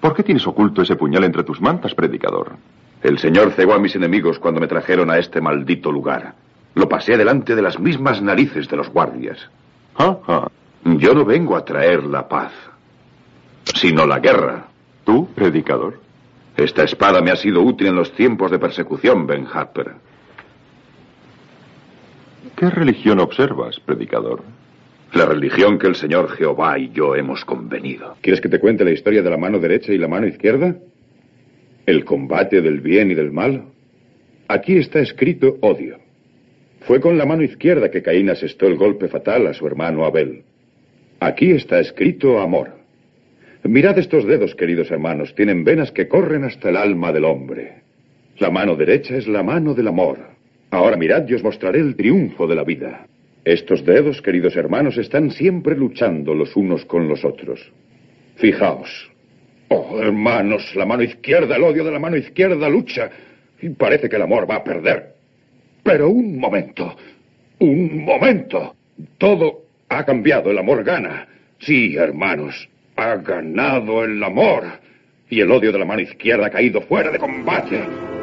¿Por 0.00 0.14
qué 0.14 0.22
tienes 0.22 0.46
oculto 0.46 0.82
ese 0.82 0.96
puñal 0.96 1.24
entre 1.24 1.42
tus 1.42 1.60
mantas, 1.60 1.94
predicador? 1.94 2.52
El 3.02 3.18
Señor 3.18 3.52
cegó 3.52 3.74
a 3.74 3.78
mis 3.78 3.94
enemigos 3.96 4.38
cuando 4.38 4.60
me 4.60 4.66
trajeron 4.66 5.10
a 5.10 5.18
este 5.18 5.40
maldito 5.40 5.92
lugar. 5.92 6.34
Lo 6.74 6.88
pasé 6.88 7.16
delante 7.16 7.54
de 7.54 7.62
las 7.62 7.78
mismas 7.78 8.22
narices 8.22 8.68
de 8.68 8.76
los 8.76 8.88
guardias. 8.88 9.38
Ah. 9.96 10.48
Yo 10.84 11.14
no 11.14 11.24
vengo 11.24 11.56
a 11.56 11.64
traer 11.64 12.04
la 12.04 12.28
paz, 12.28 12.52
sino 13.74 14.06
la 14.06 14.20
guerra. 14.20 14.68
¿Tú, 15.04 15.28
predicador? 15.34 16.00
Esta 16.56 16.82
espada 16.82 17.20
me 17.20 17.30
ha 17.30 17.36
sido 17.36 17.62
útil 17.62 17.88
en 17.88 17.96
los 17.96 18.12
tiempos 18.12 18.50
de 18.50 18.58
persecución, 18.58 19.26
Ben 19.26 19.46
Harper. 19.52 19.92
¿Qué 22.56 22.70
religión 22.70 23.20
observas, 23.20 23.78
predicador? 23.80 24.42
La 25.12 25.24
religión 25.24 25.78
que 25.78 25.86
el 25.86 25.94
Señor 25.94 26.30
Jehová 26.30 26.78
y 26.78 26.90
yo 26.90 27.14
hemos 27.14 27.44
convenido. 27.44 28.16
¿Quieres 28.20 28.40
que 28.40 28.48
te 28.48 28.58
cuente 28.58 28.84
la 28.84 28.90
historia 28.90 29.22
de 29.22 29.30
la 29.30 29.36
mano 29.36 29.58
derecha 29.58 29.92
y 29.92 29.98
la 29.98 30.08
mano 30.08 30.26
izquierda? 30.26 30.76
¿El 31.86 32.04
combate 32.04 32.60
del 32.60 32.80
bien 32.80 33.10
y 33.10 33.14
del 33.14 33.32
mal? 33.32 33.64
Aquí 34.48 34.76
está 34.76 35.00
escrito 35.00 35.56
odio. 35.60 35.98
Fue 36.80 37.00
con 37.00 37.16
la 37.16 37.24
mano 37.24 37.42
izquierda 37.42 37.90
que 37.90 38.02
Caín 38.02 38.30
asestó 38.30 38.66
el 38.66 38.76
golpe 38.76 39.08
fatal 39.08 39.46
a 39.46 39.54
su 39.54 39.66
hermano 39.66 40.04
Abel. 40.04 40.42
Aquí 41.20 41.50
está 41.50 41.80
escrito 41.80 42.38
amor. 42.40 42.70
Mirad 43.64 43.98
estos 43.98 44.24
dedos, 44.24 44.54
queridos 44.54 44.90
hermanos, 44.90 45.34
tienen 45.34 45.64
venas 45.64 45.90
que 45.90 46.06
corren 46.06 46.44
hasta 46.44 46.68
el 46.68 46.76
alma 46.76 47.12
del 47.12 47.24
hombre. 47.24 47.82
La 48.38 48.50
mano 48.50 48.76
derecha 48.76 49.16
es 49.16 49.26
la 49.26 49.42
mano 49.42 49.74
del 49.74 49.88
amor. 49.88 50.18
Ahora 50.70 50.96
mirad 50.96 51.26
y 51.28 51.34
os 51.34 51.42
mostraré 51.42 51.80
el 51.80 51.96
triunfo 51.96 52.46
de 52.46 52.54
la 52.54 52.62
vida. 52.62 53.06
Estos 53.44 53.84
dedos, 53.84 54.22
queridos 54.22 54.54
hermanos, 54.56 54.96
están 54.96 55.32
siempre 55.32 55.76
luchando 55.76 56.34
los 56.34 56.54
unos 56.54 56.84
con 56.84 57.08
los 57.08 57.24
otros. 57.24 57.72
Fijaos. 58.36 59.10
Oh, 59.68 59.98
hermanos, 60.00 60.74
la 60.76 60.86
mano 60.86 61.02
izquierda, 61.02 61.56
el 61.56 61.64
odio 61.64 61.84
de 61.84 61.90
la 61.90 61.98
mano 61.98 62.16
izquierda 62.16 62.68
lucha 62.68 63.10
y 63.60 63.70
parece 63.70 64.08
que 64.08 64.16
el 64.16 64.22
amor 64.22 64.48
va 64.48 64.56
a 64.56 64.64
perder. 64.64 65.14
Pero 65.82 66.10
un 66.10 66.38
momento, 66.38 66.94
un 67.58 68.04
momento. 68.04 68.76
Todo 69.18 69.67
ha 69.88 70.04
cambiado, 70.04 70.50
el 70.50 70.58
amor 70.58 70.84
gana. 70.84 71.26
Sí, 71.60 71.96
hermanos, 71.96 72.68
ha 72.96 73.16
ganado 73.16 74.04
el 74.04 74.22
amor. 74.22 74.64
Y 75.30 75.40
el 75.40 75.50
odio 75.50 75.72
de 75.72 75.78
la 75.78 75.84
mano 75.84 76.00
izquierda 76.00 76.46
ha 76.46 76.50
caído 76.50 76.80
fuera 76.82 77.10
de 77.10 77.18
combate. 77.18 78.17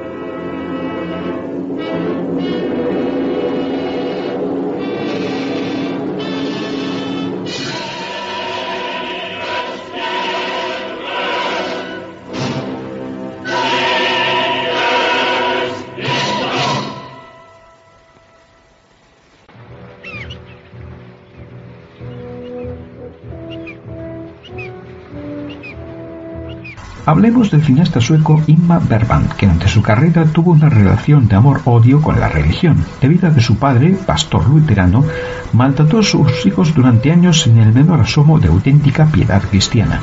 Hablemos 27.08 27.52
del 27.52 27.64
cineasta 27.64 28.02
sueco 28.02 28.42
Ingmar 28.48 28.88
Bergman, 28.88 29.30
que 29.38 29.46
durante 29.46 29.68
su 29.68 29.84
carrera 29.84 30.26
tuvo 30.26 30.54
una 30.54 30.70
relación 30.70 31.28
de 31.28 31.36
amor-odio 31.36 32.02
con 32.02 32.20
la 32.20 32.30
religión, 32.30 32.84
debido 33.00 33.28
a 33.28 33.34
que 33.34 33.42
su 33.42 33.58
padre, 33.58 33.96
pastor 34.08 34.50
luterano, 34.50 35.06
maltrató 35.54 36.00
a 36.00 36.04
sus 36.04 36.46
hijos 36.48 36.74
durante 36.74 37.12
años 37.12 37.42
sin 37.42 37.60
el 37.60 37.74
menor 37.74 38.02
asomo 38.02 38.40
de 38.40 38.48
auténtica 38.48 39.06
piedad 39.06 39.44
cristiana. 39.44 40.00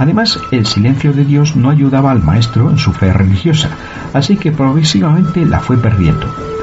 Además, 0.00 0.40
el 0.50 0.66
silencio 0.66 1.12
de 1.12 1.24
Dios 1.24 1.54
no 1.54 1.70
ayudaba 1.70 2.10
al 2.10 2.24
maestro 2.24 2.68
en 2.68 2.78
su 2.78 2.92
fe 2.92 3.12
religiosa, 3.12 3.68
así 4.12 4.36
que 4.36 4.50
progresivamente 4.50 5.46
la 5.46 5.60
fue 5.60 5.76
perdiendo. 5.76 6.57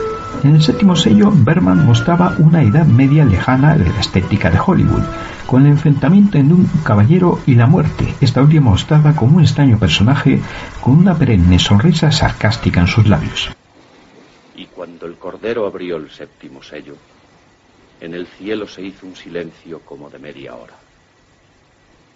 En 0.46 0.54
el 0.54 0.62
séptimo 0.62 0.96
sello, 0.96 1.32
Berman 1.34 1.88
mostraba 1.88 2.36
una 2.38 2.62
edad 2.62 2.86
media 2.86 3.26
lejana 3.26 3.76
de 3.76 3.90
la 3.90 4.00
estética 4.00 4.52
de 4.52 4.60
Hollywood, 4.64 5.02
con 5.48 5.66
el 5.66 5.72
enfrentamiento 5.72 6.38
entre 6.38 6.54
un 6.54 6.68
caballero 6.84 7.40
y 7.48 7.56
la 7.56 7.66
muerte, 7.66 8.14
esta 8.22 8.44
última 8.44 8.70
mostrada 8.70 9.16
como 9.16 9.38
un 9.38 9.44
extraño 9.44 9.80
personaje 9.80 10.40
con 10.82 11.00
una 11.00 11.18
perenne 11.18 11.58
sonrisa 11.58 12.12
sarcástica 12.12 12.80
en 12.80 12.86
sus 12.86 13.08
labios. 13.08 13.50
Y 14.56 14.68
cuando 14.68 15.08
el 15.08 15.16
Cordero 15.16 15.66
abrió 15.66 15.98
el 15.98 16.12
séptimo 16.12 16.62
sello, 16.62 16.96
en 18.00 18.14
el 18.14 18.28
cielo 18.28 18.68
se 18.68 18.84
hizo 18.84 19.08
un 19.08 19.16
silencio 19.16 19.80
como 19.80 20.12
de 20.12 20.20
media 20.20 20.54
hora. 20.54 20.76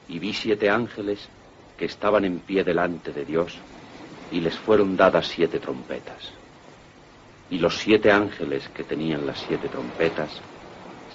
Y 0.07 0.19
vi 0.19 0.33
siete 0.33 0.69
ángeles 0.69 1.27
que 1.79 1.85
estaban 1.85 2.25
en 2.25 2.37
pie 2.37 2.63
delante 2.63 3.11
de 3.11 3.25
Dios 3.25 3.57
y 4.31 4.39
les 4.39 4.55
fueron 4.55 4.95
dadas 4.95 5.25
siete 5.25 5.57
trompetas. 5.59 6.38
Y 7.49 7.57
los 7.57 7.77
siete 7.77 8.11
ángeles 8.11 8.69
que 8.69 8.83
tenían 8.83 9.25
las 9.25 9.39
siete 9.39 9.69
trompetas 9.69 10.41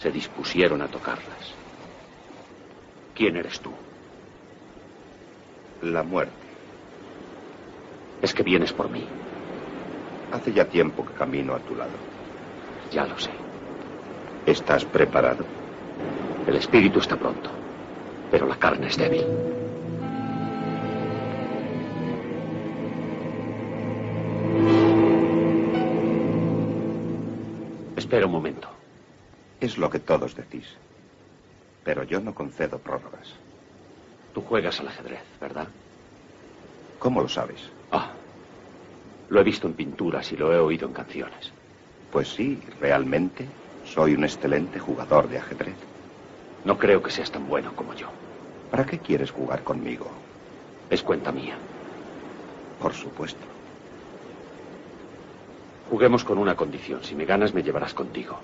se 0.01 0.11
dispusieron 0.11 0.83
a 0.83 0.89
tocarlas. 0.89 1.55
¿Quién 3.15 3.37
eres 3.37 3.61
tú? 3.61 3.73
La 5.83 6.03
muerte. 6.03 6.33
Es 8.21 8.35
que 8.35 8.43
vienes 8.43 8.73
por 8.73 8.91
mí. 8.91 9.05
Hace 10.33 10.53
ya 10.53 10.65
tiempo 10.65 11.07
que 11.07 11.13
camino 11.13 11.55
a 11.55 11.61
tu 11.61 11.77
lado. 11.77 11.93
Ya 12.91 13.07
lo 13.07 13.19
sé. 13.19 13.31
¿Estás 14.47 14.85
preparado? 14.85 15.45
El 16.47 16.57
espíritu 16.57 16.99
está 16.99 17.17
pronto, 17.17 17.51
pero 18.31 18.47
la 18.47 18.57
carne 18.57 18.89
es 18.89 18.97
débil. 18.99 19.54
Espera 28.05 28.27
un 28.27 28.33
momento. 28.39 28.69
Es 29.67 29.79
lo 29.79 29.89
que 29.93 29.99
todos 30.11 30.35
decís. 30.41 30.69
Pero 31.87 32.03
yo 32.05 32.19
no 32.21 32.35
concedo 32.35 32.83
prórrogas. 32.87 33.29
Tú 34.33 34.43
juegas 34.43 34.79
al 34.81 34.89
ajedrez, 34.89 35.25
¿verdad? 35.41 35.69
¿Cómo 36.99 37.23
lo 37.23 37.29
sabes? 37.29 37.63
Ah, 37.91 38.09
lo 39.29 39.41
he 39.41 39.45
visto 39.45 39.67
en 39.67 39.75
pinturas 39.75 40.33
y 40.33 40.37
lo 40.37 40.53
he 40.53 40.59
oído 40.59 40.87
en 40.87 40.93
canciones. 40.95 41.53
Pues 42.11 42.29
sí, 42.29 42.61
realmente 42.79 43.51
soy 43.83 44.15
un 44.15 44.25
excelente 44.25 44.79
jugador 44.79 45.29
de 45.29 45.39
ajedrez. 45.39 45.79
No 46.65 46.79
creo 46.79 47.03
que 47.03 47.11
seas 47.11 47.31
tan 47.31 47.47
bueno 47.47 47.75
como 47.77 47.95
yo. 47.95 48.13
¿Para 48.71 48.87
qué 48.87 49.01
quieres 49.01 49.31
jugar 49.31 49.65
conmigo? 49.65 50.25
Es 50.91 51.03
cuenta 51.03 51.33
mía. 51.33 51.59
Por 52.79 52.93
supuesto. 52.95 53.47
Juguemos 55.95 56.25
con 56.25 56.39
una 56.39 56.57
condición. 56.57 57.05
Si 57.05 57.15
me 57.15 57.25
ganas, 57.25 57.55
me 57.55 57.63
llevarás 57.63 57.95
contigo. 57.95 58.37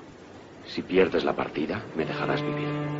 Si 0.68 0.82
pierdes 0.82 1.24
la 1.24 1.34
partida, 1.34 1.82
me 1.96 2.04
dejarás 2.04 2.40
vivir. 2.42 2.99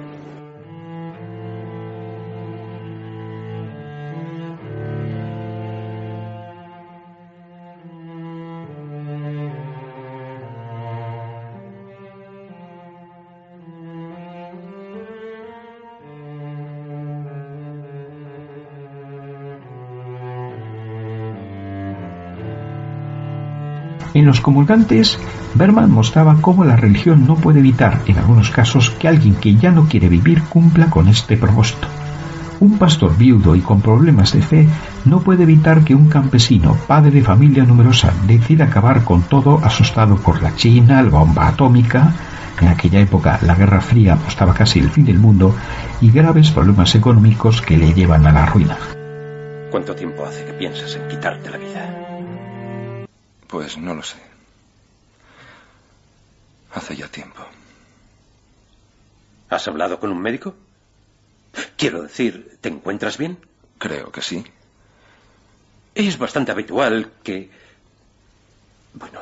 En 24.20 24.26
los 24.26 24.42
comulgantes, 24.42 25.18
Berman 25.54 25.90
mostraba 25.90 26.42
cómo 26.42 26.66
la 26.66 26.76
religión 26.76 27.26
no 27.26 27.36
puede 27.36 27.60
evitar, 27.60 28.02
en 28.04 28.18
algunos 28.18 28.50
casos, 28.50 28.90
que 28.90 29.08
alguien 29.08 29.34
que 29.34 29.54
ya 29.54 29.70
no 29.70 29.88
quiere 29.88 30.10
vivir 30.10 30.42
cumpla 30.42 30.90
con 30.90 31.08
este 31.08 31.38
propósito. 31.38 31.88
Un 32.60 32.76
pastor 32.76 33.16
viudo 33.16 33.56
y 33.56 33.60
con 33.60 33.80
problemas 33.80 34.34
de 34.34 34.42
fe 34.42 34.68
no 35.06 35.20
puede 35.20 35.44
evitar 35.44 35.84
que 35.84 35.94
un 35.94 36.10
campesino, 36.10 36.76
padre 36.86 37.12
de 37.12 37.22
familia 37.22 37.64
numerosa, 37.64 38.12
decida 38.26 38.66
acabar 38.66 39.04
con 39.04 39.22
todo 39.22 39.58
asustado 39.64 40.16
por 40.16 40.42
la 40.42 40.54
China, 40.54 41.02
la 41.02 41.08
bomba 41.08 41.48
atómica, 41.48 42.12
en 42.60 42.68
aquella 42.68 43.00
época 43.00 43.38
la 43.40 43.54
Guerra 43.54 43.80
Fría 43.80 44.12
apostaba 44.12 44.52
casi 44.52 44.80
el 44.80 44.90
fin 44.90 45.06
del 45.06 45.18
mundo, 45.18 45.54
y 46.02 46.10
graves 46.10 46.50
problemas 46.50 46.94
económicos 46.94 47.62
que 47.62 47.78
le 47.78 47.94
llevan 47.94 48.26
a 48.26 48.32
la 48.32 48.44
ruina. 48.44 48.76
¿Cuánto 49.70 49.94
tiempo 49.94 50.26
hace 50.26 50.44
que 50.44 50.52
piensas 50.52 50.94
en 50.96 51.08
quitarte 51.08 51.48
la 51.48 51.56
vida? 51.56 51.99
Pues 53.50 53.76
no 53.76 53.94
lo 53.94 54.02
sé. 54.02 54.18
Hace 56.72 56.96
ya 56.96 57.08
tiempo. 57.08 57.44
¿Has 59.48 59.66
hablado 59.66 59.98
con 59.98 60.12
un 60.12 60.20
médico? 60.22 60.54
Quiero 61.76 62.02
decir, 62.02 62.58
¿te 62.60 62.68
encuentras 62.68 63.18
bien? 63.18 63.44
Creo 63.78 64.12
que 64.12 64.22
sí. 64.22 64.44
Es 65.94 66.18
bastante 66.18 66.52
habitual 66.52 67.12
que... 67.24 67.50
Bueno... 68.94 69.20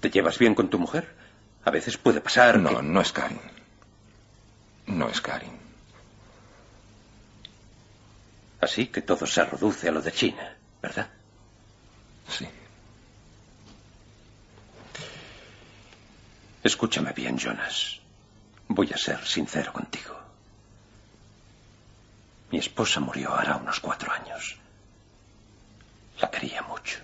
¿Te 0.00 0.10
llevas 0.10 0.38
bien 0.38 0.54
con 0.54 0.68
tu 0.70 0.78
mujer? 0.78 1.14
A 1.64 1.70
veces 1.70 1.96
puede 1.98 2.20
pasar... 2.20 2.58
No, 2.58 2.70
que- 2.78 2.82
no 2.82 3.00
es 3.00 3.12
Karin. 3.12 3.40
No 4.86 5.08
es 5.08 5.20
Karin. 5.20 5.52
Así 8.60 8.86
que 8.86 9.02
todo 9.02 9.26
se 9.26 9.44
reduce 9.44 9.88
a 9.88 9.92
lo 9.92 10.00
de 10.00 10.12
China, 10.12 10.56
¿verdad? 10.82 11.10
Sí. 12.36 12.48
Escúchame 16.64 17.12
bien, 17.12 17.38
Jonas. 17.38 18.00
Voy 18.68 18.90
a 18.92 18.96
ser 18.96 19.24
sincero 19.24 19.72
contigo. 19.72 20.18
Mi 22.50 22.58
esposa 22.58 22.98
murió 23.00 23.34
hará 23.34 23.56
unos 23.56 23.78
cuatro 23.78 24.10
años. 24.12 24.56
La 26.20 26.30
quería 26.30 26.62
mucho. 26.62 26.98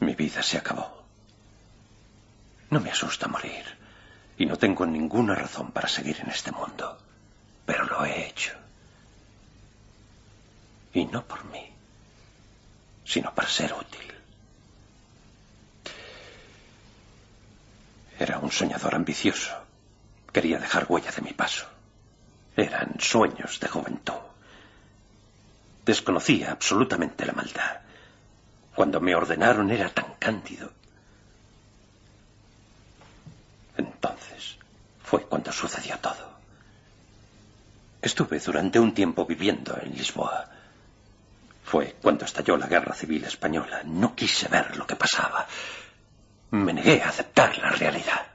Mi 0.00 0.14
vida 0.14 0.42
se 0.42 0.58
acabó. 0.58 1.04
No 2.70 2.80
me 2.80 2.90
asusta 2.90 3.28
morir. 3.28 3.64
Y 4.38 4.46
no 4.46 4.56
tengo 4.56 4.86
ninguna 4.86 5.34
razón 5.34 5.70
para 5.70 5.88
seguir 5.88 6.18
en 6.20 6.30
este 6.30 6.50
mundo. 6.50 6.98
Pero 7.66 7.84
lo 7.84 8.04
he 8.04 8.26
hecho. 8.26 8.54
Y 10.94 11.04
no 11.04 11.24
por 11.24 11.44
mí, 11.44 11.70
sino 13.10 13.34
para 13.34 13.48
ser 13.48 13.72
útil. 13.72 14.14
Era 18.20 18.38
un 18.38 18.52
soñador 18.52 18.94
ambicioso. 18.94 19.52
Quería 20.32 20.60
dejar 20.60 20.86
huella 20.88 21.10
de 21.10 21.22
mi 21.22 21.32
paso. 21.32 21.66
Eran 22.56 23.00
sueños 23.00 23.58
de 23.58 23.66
juventud. 23.66 24.22
Desconocía 25.84 26.52
absolutamente 26.52 27.26
la 27.26 27.32
maldad. 27.32 27.80
Cuando 28.76 29.00
me 29.00 29.16
ordenaron 29.16 29.72
era 29.72 29.88
tan 29.88 30.14
cándido. 30.18 30.70
entonces 33.76 34.56
fue 35.02 35.22
cuando 35.26 35.50
sucedió 35.50 35.98
todo. 35.98 36.30
Estuve 38.02 38.38
durante 38.38 38.78
un 38.78 38.94
tiempo 38.94 39.24
viviendo 39.26 39.76
en 39.82 39.96
Lisboa. 39.96 40.59
Fue 41.70 41.94
cuando 42.02 42.24
estalló 42.24 42.56
la 42.56 42.66
guerra 42.66 42.92
civil 42.96 43.22
española. 43.24 43.82
No 43.84 44.16
quise 44.16 44.48
ver 44.48 44.76
lo 44.76 44.84
que 44.88 44.96
pasaba. 44.96 45.46
Me 46.50 46.72
negué 46.72 47.00
a 47.00 47.10
aceptar 47.10 47.56
la 47.58 47.70
realidad. 47.70 48.26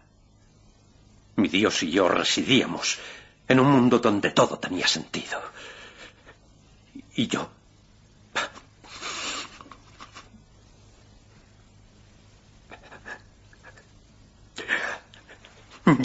Mi 1.36 1.50
Dios 1.50 1.84
y 1.84 1.92
yo 1.92 2.08
residíamos 2.08 2.98
en 3.46 3.60
un 3.60 3.70
mundo 3.70 4.00
donde 4.00 4.32
todo 4.32 4.58
tenía 4.58 4.88
sentido. 4.88 5.42
Y 7.16 7.28
yo... 7.28 7.50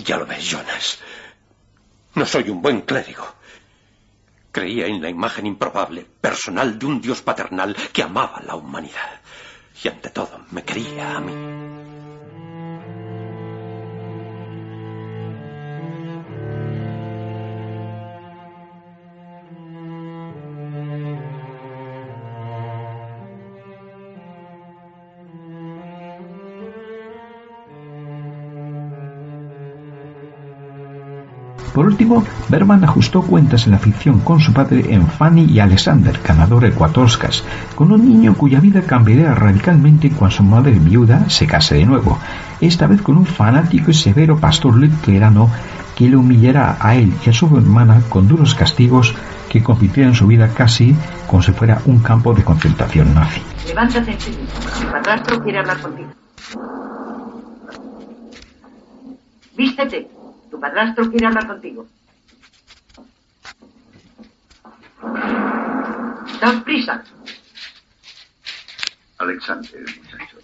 Ya 0.04 0.16
lo 0.16 0.26
ves, 0.26 0.44
Jonas. 0.44 0.98
No 2.16 2.26
soy 2.26 2.50
un 2.50 2.60
buen 2.60 2.80
clérigo. 2.80 3.39
Creía 4.52 4.86
en 4.86 5.00
la 5.00 5.08
imagen 5.08 5.46
improbable, 5.46 6.06
personal 6.20 6.78
de 6.78 6.86
un 6.86 7.00
Dios 7.00 7.22
paternal 7.22 7.76
que 7.92 8.02
amaba 8.02 8.42
la 8.44 8.56
humanidad. 8.56 9.20
Y 9.82 9.88
ante 9.88 10.10
todo 10.10 10.40
me 10.50 10.62
quería 10.64 11.16
a 11.16 11.20
mí. 11.20 11.59
Por 31.80 31.86
último, 31.86 32.22
Berman 32.50 32.84
ajustó 32.84 33.22
cuentas 33.22 33.64
en 33.64 33.72
la 33.72 33.78
ficción 33.78 34.20
con 34.20 34.38
su 34.38 34.52
padre 34.52 34.92
en 34.92 35.06
Fanny 35.06 35.46
y 35.46 35.60
Alexander, 35.60 36.20
ganador 36.22 36.64
de 36.64 36.72
cuatro 36.72 37.04
Oscars, 37.04 37.42
con 37.74 37.90
un 37.90 38.06
niño 38.06 38.34
cuya 38.34 38.60
vida 38.60 38.82
cambiará 38.82 39.34
radicalmente 39.34 40.10
cuando 40.10 40.36
su 40.36 40.42
madre 40.42 40.72
viuda 40.72 41.30
se 41.30 41.46
case 41.46 41.76
de 41.76 41.86
nuevo, 41.86 42.18
esta 42.60 42.86
vez 42.86 43.00
con 43.00 43.16
un 43.16 43.24
fanático 43.24 43.92
y 43.92 43.94
severo 43.94 44.38
pastor 44.38 44.76
luterano 44.76 45.48
que 45.96 46.10
le 46.10 46.16
humillará 46.16 46.76
a 46.78 46.96
él 46.96 47.14
y 47.24 47.30
a 47.30 47.32
su 47.32 47.46
hermana 47.56 48.02
con 48.10 48.28
duros 48.28 48.54
castigos 48.54 49.14
que 49.48 49.62
convirtieran 49.62 50.14
su 50.14 50.26
vida 50.26 50.50
casi 50.52 50.94
como 51.26 51.42
si 51.42 51.52
fuera 51.52 51.80
un 51.86 52.00
campo 52.00 52.34
de 52.34 52.44
concentración 52.44 53.14
nazi. 53.14 53.40
Levántate 53.66 54.18
Tu 54.18 54.86
padrastro 54.92 55.42
quiere 55.42 55.60
hablar 55.60 55.80
contigo. 55.80 56.10
Vístete. 59.56 60.19
Tu 60.50 60.58
padrastro 60.58 61.10
quiere 61.10 61.26
hablar 61.26 61.46
contigo. 61.46 61.86
Daos 66.40 66.62
prisa. 66.64 67.02
Alexander, 69.18 69.80
muchacho. 69.80 70.38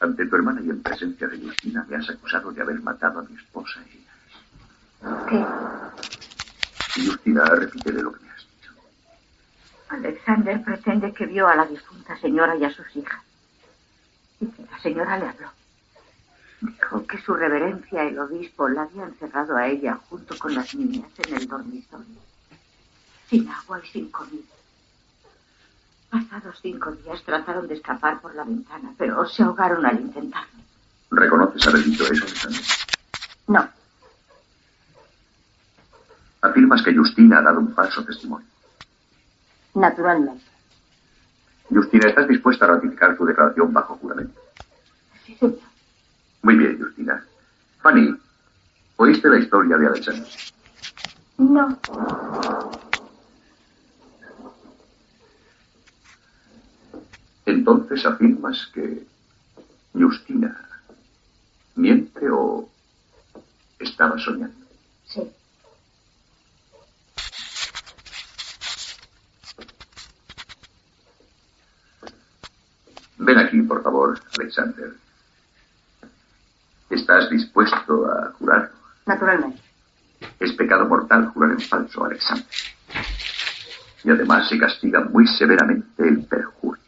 Ante 0.00 0.26
tu 0.26 0.36
hermana 0.36 0.60
y 0.62 0.70
en 0.70 0.82
presencia 0.82 1.28
de 1.28 1.38
Justina 1.38 1.84
me 1.88 1.96
has 1.96 2.08
acusado 2.08 2.52
de 2.52 2.62
haber 2.62 2.80
matado 2.80 3.18
a 3.18 3.22
mi 3.22 3.36
esposa 3.36 3.80
y 3.92 4.00
¿Qué? 5.28 5.44
Y 6.96 7.06
Justina, 7.06 7.44
repítele 7.44 8.02
lo 8.02 8.12
que 8.12 8.20
me 8.24 8.30
has 8.30 8.38
dicho. 8.38 8.72
Alexander 9.88 10.62
pretende 10.62 11.12
que 11.12 11.26
vio 11.26 11.48
a 11.48 11.56
la 11.56 11.66
difunta 11.66 12.18
señora 12.18 12.56
y 12.56 12.64
a 12.64 12.70
sus 12.70 12.94
hijas. 12.96 13.22
Y 14.40 14.46
que 14.46 14.62
la 14.70 14.78
señora 14.78 15.18
le 15.18 15.28
habló. 15.28 15.59
Dijo 16.60 17.06
que 17.06 17.18
su 17.22 17.34
reverencia, 17.34 18.02
el 18.02 18.18
obispo, 18.18 18.68
la 18.68 18.82
había 18.82 19.04
encerrado 19.04 19.56
a 19.56 19.66
ella 19.66 19.98
junto 20.08 20.36
con 20.38 20.54
las 20.54 20.74
niñas 20.74 21.10
en 21.18 21.34
el 21.34 21.48
dormitorio, 21.48 22.06
sin 23.28 23.48
agua 23.48 23.80
y 23.82 23.88
sin 23.88 24.10
comida. 24.10 24.42
Pasados 26.10 26.58
cinco 26.60 26.92
días 26.92 27.22
trataron 27.24 27.66
de 27.68 27.74
escapar 27.74 28.20
por 28.20 28.34
la 28.34 28.44
ventana, 28.44 28.92
pero 28.98 29.26
se 29.26 29.42
ahogaron 29.42 29.86
al 29.86 30.00
intentarlo. 30.00 30.60
¿Reconoces 31.10 31.66
haber 31.66 31.82
dicho 31.84 32.04
eso, 32.04 32.24
Alexander? 32.24 32.60
No, 33.46 33.68
Afirmas 36.42 36.82
que 36.82 36.94
Justina 36.96 37.38
ha 37.38 37.42
dado 37.42 37.60
un 37.60 37.74
falso 37.74 38.02
testimonio. 38.04 38.46
naturalmente. 39.74 40.44
Justina, 41.68 42.08
¿estás 42.08 42.26
dispuesta 42.28 42.64
a 42.64 42.68
ratificar 42.68 43.16
tu 43.16 43.24
declaración 43.24 43.72
bajo 43.72 43.96
juramento? 43.96 44.40
Sí, 45.24 45.36
señor. 45.36 45.58
Muy 46.42 46.56
bien, 46.56 46.78
Justina. 46.80 47.24
Fanny, 47.82 48.16
¿oíste 48.96 49.28
la 49.28 49.38
historia 49.38 49.76
de 49.76 49.86
Alexander? 49.86 50.26
No. 51.38 51.78
Entonces 57.46 58.06
afirmas 58.06 58.70
que 58.72 59.06
Justina 59.92 60.68
miente 61.74 62.30
o 62.30 62.68
estaba 63.78 64.18
soñando. 64.18 64.66
Sí. 65.06 65.22
Ven 73.18 73.38
aquí, 73.38 73.60
por 73.62 73.82
favor, 73.82 74.20
Alexander. 74.38 74.94
¿Estás 76.90 77.30
dispuesto 77.30 78.10
a 78.10 78.32
jurar? 78.32 78.72
Naturalmente. 79.06 79.62
Es 80.40 80.52
pecado 80.54 80.86
mortal 80.86 81.28
jurar 81.28 81.52
en 81.52 81.60
falso, 81.60 82.04
Alexander. 82.04 82.44
Y 84.02 84.10
además 84.10 84.48
se 84.48 84.58
castiga 84.58 85.00
muy 85.00 85.26
severamente 85.26 86.06
el 86.06 86.24
perjurio. 86.24 86.82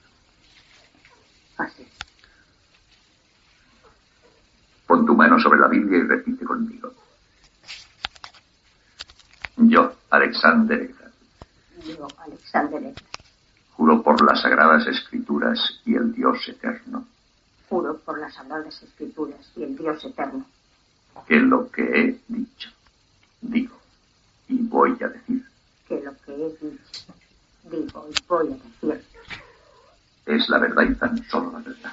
Así. 1.57 1.87
Pon 4.87 5.07
tu 5.07 5.15
mano 5.15 5.39
sobre 5.39 5.61
la 5.61 5.69
Biblia 5.69 5.99
y 5.99 6.03
repite 6.03 6.45
conmigo. 6.45 6.93
Yo, 9.57 9.95
Alexander 10.11 10.91
Yo, 11.85 12.09
Alexander 12.19 12.95
juro 13.77 14.03
por 14.03 14.23
las 14.25 14.43
sagradas 14.43 14.87
escrituras 14.87 15.81
y 15.85 15.95
el 15.95 16.13
Dios 16.13 16.49
eterno 16.49 17.07
juro 17.73 17.97
por 17.97 18.19
las 18.19 18.35
sagradas 18.35 18.83
escrituras 18.83 19.41
y 19.57 19.63
el 19.63 19.75
Dios 19.75 20.05
eterno. 20.05 20.45
Que 21.27 21.37
lo 21.37 21.71
que 21.71 21.83
he 21.83 22.21
dicho, 22.29 22.69
digo 23.41 23.75
y 24.47 24.59
voy 24.59 24.95
a 25.01 25.09
decir. 25.09 25.43
Que 25.89 26.03
lo 26.03 26.13
que 26.19 26.35
he 26.35 26.51
dicho, 26.51 27.15
digo 27.71 28.07
y 28.11 28.15
voy 28.29 28.49
a 28.49 28.87
decir. 28.87 29.03
Es 30.27 30.51
la 30.51 30.59
verdad 30.59 30.83
y 30.83 30.95
tan 30.97 31.25
solo 31.25 31.51
la 31.53 31.59
verdad. 31.61 31.93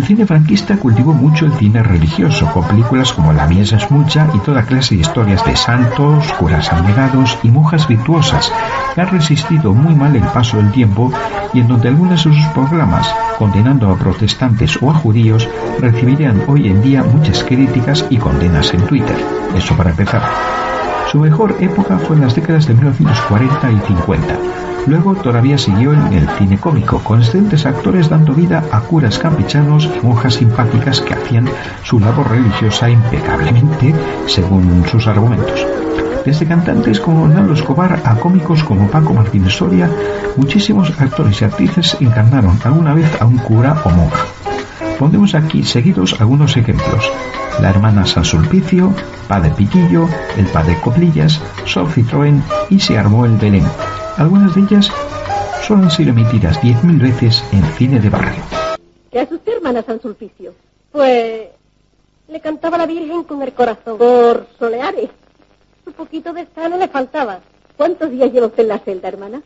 El 0.00 0.06
cine 0.06 0.24
franquista 0.24 0.78
cultivó 0.78 1.12
mucho 1.12 1.44
el 1.44 1.52
cine 1.52 1.82
religioso, 1.82 2.50
con 2.54 2.66
películas 2.66 3.12
como 3.12 3.34
La 3.34 3.46
Miesa 3.46 3.76
es 3.76 3.90
mucha 3.90 4.26
y 4.32 4.38
toda 4.38 4.62
clase 4.62 4.94
de 4.94 5.02
historias 5.02 5.44
de 5.44 5.54
santos, 5.54 6.32
curas 6.38 6.72
abnegados 6.72 7.36
y 7.42 7.50
monjas 7.50 7.86
virtuosas, 7.86 8.50
que 8.94 9.00
han 9.02 9.08
resistido 9.08 9.74
muy 9.74 9.94
mal 9.94 10.16
el 10.16 10.22
paso 10.22 10.56
del 10.56 10.72
tiempo 10.72 11.12
y 11.52 11.60
en 11.60 11.68
donde 11.68 11.88
algunos 11.88 12.24
de 12.24 12.32
sus 12.32 12.46
programas, 12.54 13.14
condenando 13.36 13.90
a 13.90 13.98
protestantes 13.98 14.78
o 14.80 14.90
a 14.90 14.94
judíos, 14.94 15.46
recibirían 15.80 16.44
hoy 16.48 16.68
en 16.68 16.80
día 16.80 17.02
muchas 17.02 17.44
críticas 17.44 18.06
y 18.08 18.16
condenas 18.16 18.72
en 18.72 18.80
Twitter. 18.86 19.18
Eso 19.54 19.76
para 19.76 19.90
empezar. 19.90 20.22
Su 21.12 21.18
mejor 21.18 21.58
época 21.60 21.98
fue 21.98 22.16
en 22.16 22.22
las 22.22 22.34
décadas 22.34 22.66
de 22.66 22.72
1940 22.72 23.70
y 23.70 23.80
50. 23.86 24.69
Luego 24.90 25.14
todavía 25.14 25.56
siguió 25.56 25.92
en 25.92 26.12
el 26.12 26.28
cine 26.30 26.58
cómico, 26.58 26.98
con 26.98 27.20
excelentes 27.20 27.64
actores 27.64 28.08
dando 28.08 28.34
vida 28.34 28.64
a 28.72 28.80
curas 28.80 29.20
campechanos 29.20 29.88
y 29.96 30.04
monjas 30.04 30.34
simpáticas 30.34 31.00
que 31.00 31.14
hacían 31.14 31.48
su 31.84 32.00
labor 32.00 32.28
religiosa 32.28 32.90
impecablemente 32.90 33.94
según 34.26 34.84
sus 34.90 35.06
argumentos. 35.06 35.64
Desde 36.26 36.44
cantantes 36.44 36.98
como 36.98 37.28
Nalo 37.28 37.54
Escobar 37.54 38.00
a 38.04 38.16
cómicos 38.16 38.64
como 38.64 38.90
Paco 38.90 39.14
Martínez 39.14 39.52
Soria, 39.52 39.88
muchísimos 40.36 40.90
actores 40.98 41.40
y 41.40 41.44
actrices 41.44 41.96
encarnaron 42.00 42.58
alguna 42.64 42.92
vez 42.92 43.16
a 43.22 43.26
un 43.26 43.38
cura 43.38 43.80
o 43.84 43.90
monja. 43.90 44.26
Pondremos 44.98 45.36
aquí 45.36 45.62
seguidos 45.62 46.20
algunos 46.20 46.56
ejemplos. 46.56 47.08
La 47.60 47.70
hermana 47.70 48.06
San 48.06 48.24
Sulpicio, 48.24 48.92
Padre 49.28 49.52
Piquillo, 49.56 50.08
el 50.36 50.46
Padre 50.46 50.76
Coplillas, 50.80 51.40
Sol 51.64 51.86
Citroën 51.86 52.42
y 52.70 52.80
Se 52.80 52.98
armó 52.98 53.24
el 53.24 53.36
Belén. 53.36 53.64
Algunas 54.20 54.54
de 54.54 54.60
ellas 54.60 54.92
solo 55.66 55.84
han 55.84 55.90
sido 55.90 56.10
emitidas 56.10 56.60
10.000 56.60 57.00
veces 57.00 57.42
en 57.52 57.64
cine 57.78 57.98
de 57.98 58.10
barrio. 58.10 58.42
¿Qué 59.10 59.22
usted, 59.22 59.56
hermana 59.56 59.82
San 59.82 59.98
Sulpicio? 59.98 60.52
Pues 60.92 61.48
le 62.28 62.40
cantaba 62.40 62.76
la 62.76 62.84
Virgen 62.84 63.24
con 63.24 63.40
el 63.40 63.54
corazón 63.54 63.96
por 63.96 64.46
soleares. 64.58 65.08
Un 65.86 65.94
poquito 65.94 66.34
de 66.34 66.46
no 66.54 66.76
le 66.76 66.88
faltaba. 66.88 67.40
¿Cuántos 67.78 68.10
días 68.10 68.30
lleva 68.30 68.48
usted 68.48 68.64
en 68.64 68.68
la 68.68 68.78
celda, 68.80 69.08
hermana? 69.08 69.40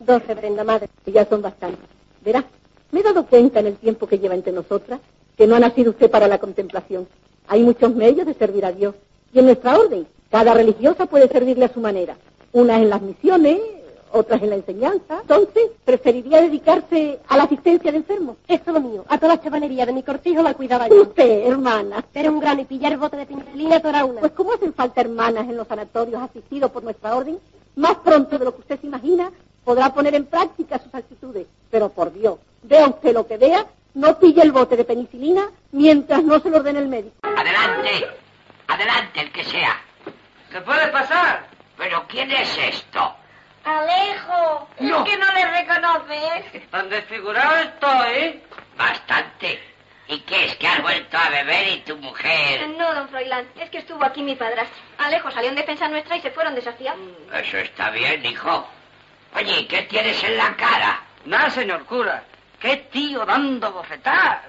Doce, 0.00 0.34
Brenda 0.34 0.64
Madre, 0.64 0.88
y 1.06 1.12
ya 1.12 1.24
son 1.24 1.40
bastantes. 1.40 1.88
Verá, 2.24 2.44
me 2.90 2.98
he 2.98 3.02
dado 3.04 3.24
cuenta 3.24 3.60
en 3.60 3.68
el 3.68 3.76
tiempo 3.76 4.08
que 4.08 4.18
lleva 4.18 4.34
entre 4.34 4.52
nosotras 4.52 4.98
que 5.36 5.46
no 5.46 5.54
ha 5.54 5.60
nacido 5.60 5.92
usted 5.92 6.10
para 6.10 6.26
la 6.26 6.38
contemplación. 6.38 7.06
Hay 7.46 7.62
muchos 7.62 7.94
medios 7.94 8.26
de 8.26 8.34
servir 8.34 8.66
a 8.66 8.72
Dios. 8.72 8.96
Y 9.32 9.38
en 9.38 9.44
nuestra 9.44 9.78
orden, 9.78 10.08
cada 10.28 10.54
religiosa 10.54 11.06
puede 11.06 11.28
servirle 11.28 11.66
a 11.66 11.72
su 11.72 11.78
manera. 11.78 12.16
Unas 12.50 12.80
en 12.80 12.90
las 12.90 13.00
misiones, 13.00 13.60
otras 14.12 14.42
en 14.42 14.50
la 14.50 14.56
enseñanza. 14.56 15.18
Entonces, 15.20 15.70
preferiría 15.84 16.40
dedicarse 16.40 17.20
a 17.28 17.36
la 17.36 17.44
asistencia 17.44 17.90
de 17.90 17.98
enfermos. 17.98 18.36
Eso 18.46 18.62
es 18.66 18.72
lo 18.72 18.80
mío. 18.80 19.04
A 19.08 19.18
toda 19.18 19.34
la 19.34 19.42
chavalería 19.42 19.86
de 19.86 19.92
mi 19.92 20.02
cortijo 20.02 20.42
la 20.42 20.54
cuidaba 20.54 20.88
yo. 20.88 21.02
Usted, 21.02 21.46
hermana. 21.46 22.04
Pero 22.12 22.32
un 22.32 22.40
grano 22.40 22.60
y 22.62 22.64
pillar 22.64 22.92
el 22.92 22.98
bote 22.98 23.16
de 23.16 23.26
penicilina 23.26 23.80
toda 23.80 24.04
una. 24.04 24.20
Pues 24.20 24.32
como 24.32 24.52
hacen 24.52 24.74
falta 24.74 25.00
hermanas 25.00 25.48
en 25.48 25.56
los 25.56 25.68
sanatorios 25.68 26.22
asistidos 26.22 26.70
por 26.70 26.82
nuestra 26.82 27.16
orden, 27.16 27.38
más 27.76 27.96
pronto 27.96 28.38
de 28.38 28.44
lo 28.44 28.54
que 28.54 28.60
usted 28.60 28.80
se 28.80 28.86
imagina, 28.86 29.30
podrá 29.64 29.92
poner 29.92 30.14
en 30.14 30.26
práctica 30.26 30.78
sus 30.78 30.94
actitudes. 30.94 31.46
Pero 31.70 31.90
por 31.90 32.12
Dios, 32.12 32.38
vea 32.62 32.88
usted 32.88 33.12
lo 33.12 33.26
que 33.26 33.36
vea, 33.36 33.66
no 33.94 34.18
pille 34.18 34.42
el 34.42 34.52
bote 34.52 34.76
de 34.76 34.84
penicilina 34.84 35.50
mientras 35.72 36.22
no 36.24 36.40
se 36.40 36.50
lo 36.50 36.58
ordene 36.58 36.80
el 36.80 36.88
médico. 36.88 37.14
Adelante, 37.22 38.06
adelante, 38.66 39.20
el 39.20 39.32
que 39.32 39.44
sea. 39.44 39.76
¿Se 40.50 40.60
puede 40.62 40.88
pasar? 40.88 41.46
¿Pero 41.76 42.04
quién 42.08 42.30
es 42.30 42.58
esto? 42.58 43.14
Alejo, 43.68 44.68
No. 44.80 45.04
es 45.04 45.10
que 45.10 45.16
no 45.18 45.32
le 45.32 45.44
reconoces. 45.46 46.70
Tan 46.70 46.88
desfigurado 46.88 47.56
estoy. 47.58 48.42
Bastante. 48.76 49.62
¿Y 50.06 50.20
qué 50.20 50.46
es 50.46 50.56
que 50.56 50.66
has 50.66 50.80
vuelto 50.80 51.18
a 51.18 51.28
beber 51.28 51.68
y 51.68 51.76
tu 51.80 51.96
mujer? 51.96 52.66
No, 52.78 52.94
don 52.94 53.08
Froilán, 53.10 53.46
es 53.60 53.68
que 53.68 53.78
estuvo 53.78 54.02
aquí 54.02 54.22
mi 54.22 54.34
padrastro. 54.36 54.74
Alejo 54.96 55.30
salió 55.30 55.50
en 55.50 55.56
defensa 55.56 55.86
nuestra 55.88 56.16
y 56.16 56.22
se 56.22 56.30
fueron 56.30 56.54
desafiados. 56.54 56.98
Eso 57.34 57.58
está 57.58 57.90
bien, 57.90 58.24
hijo. 58.24 58.66
Oye, 59.36 59.60
¿y 59.60 59.66
qué 59.66 59.82
tienes 59.82 60.22
en 60.24 60.38
la 60.38 60.56
cara? 60.56 61.02
Nada, 61.26 61.50
señor 61.50 61.84
cura. 61.84 62.22
¡Qué 62.58 62.76
tío 62.90 63.26
dando 63.26 63.70
bofetadas! 63.70 64.44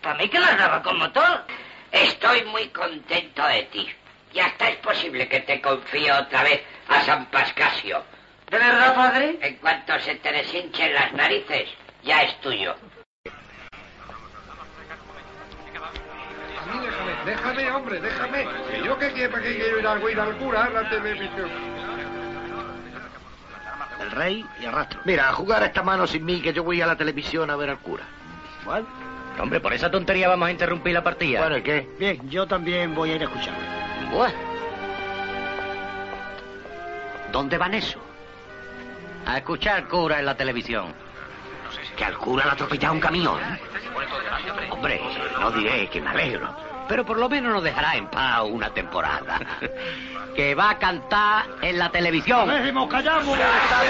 Para 0.00 0.14
mí 0.14 0.28
que 0.30 0.38
las 0.40 0.56
daba 0.56 0.82
con 0.82 0.98
motor. 0.98 1.44
Estoy 1.92 2.42
muy 2.46 2.68
contento 2.70 3.46
de 3.46 3.64
ti. 3.64 3.86
Y 4.32 4.40
hasta 4.40 4.70
es 4.70 4.76
posible 4.76 5.28
que 5.28 5.40
te 5.40 5.60
confíe 5.60 6.10
otra 6.10 6.42
vez 6.42 6.62
a 6.88 7.02
San 7.02 7.26
Pascasio. 7.26 8.02
¿De 8.50 8.58
verdad, 8.58 8.94
padre? 8.94 9.38
En 9.42 9.56
cuanto 9.56 9.98
se 10.00 10.14
te 10.16 10.32
deshinchen 10.32 10.94
las 10.94 11.12
narices, 11.12 11.68
ya 12.04 12.22
es 12.22 12.40
tuyo. 12.40 12.76
A 16.60 16.66
mí 16.66 16.86
déjame, 16.86 17.12
déjame, 17.24 17.70
hombre, 17.72 18.00
déjame. 18.00 18.46
Que 18.70 18.84
yo 18.84 18.98
qué 18.98 19.12
quiero, 19.12 19.32
para 19.32 19.42
qué 19.42 19.56
quiero 19.56 19.78
ir 19.80 19.86
a 19.86 19.92
oír 19.94 20.20
al 20.20 20.36
cura 20.36 20.64
a 20.64 20.70
la 20.70 20.88
televisión. 20.88 21.50
El 24.00 24.10
rey 24.12 24.46
y 24.60 24.64
el 24.64 24.72
rastro. 24.72 25.00
Mira, 25.04 25.28
a 25.28 25.32
jugar 25.32 25.64
esta 25.64 25.82
mano 25.82 26.06
sin 26.06 26.24
mí, 26.24 26.40
que 26.40 26.52
yo 26.52 26.62
voy 26.62 26.80
a 26.80 26.86
la 26.86 26.96
televisión 26.96 27.50
a 27.50 27.56
ver 27.56 27.70
al 27.70 27.78
cura. 27.78 28.04
¿Cuál? 28.64 28.86
Hombre, 29.40 29.58
por 29.60 29.72
esa 29.72 29.90
tontería 29.90 30.28
vamos 30.28 30.48
a 30.48 30.52
interrumpir 30.52 30.94
la 30.94 31.02
partida. 31.02 31.40
Bueno, 31.40 31.56
¿y 31.58 31.62
qué? 31.62 31.88
Bien, 31.98 32.30
yo 32.30 32.46
también 32.46 32.94
voy 32.94 33.10
a 33.10 33.16
ir 33.16 33.22
a 33.22 33.24
escuchar. 33.24 33.54
Bueno. 34.12 34.34
¿Dónde 37.32 37.58
van 37.58 37.74
eso? 37.74 38.00
A 39.26 39.38
escuchar 39.38 39.76
al 39.76 39.88
cura 39.88 40.20
en 40.20 40.26
la 40.26 40.36
televisión. 40.36 40.94
Que 41.96 42.04
al 42.04 42.16
cura 42.16 42.44
le 42.44 42.50
ha 42.50 42.54
atropellado 42.54 42.94
un 42.94 43.00
camión. 43.00 43.40
Hombre, 44.70 45.00
no 45.40 45.50
diré 45.50 45.88
que 45.88 46.00
me 46.00 46.10
alegro. 46.10 46.54
Pero 46.88 47.04
por 47.04 47.18
lo 47.18 47.28
menos 47.28 47.52
nos 47.52 47.64
dejará 47.64 47.96
en 47.96 48.06
paz 48.08 48.42
una 48.48 48.70
temporada. 48.70 49.40
que 50.36 50.54
va 50.54 50.70
a 50.70 50.78
cantar 50.78 51.46
en 51.62 51.78
la 51.78 51.90
televisión. 51.90 52.48
¡Déjemos, 52.48 52.88
callamos! 52.88 53.38
Está 53.38 53.82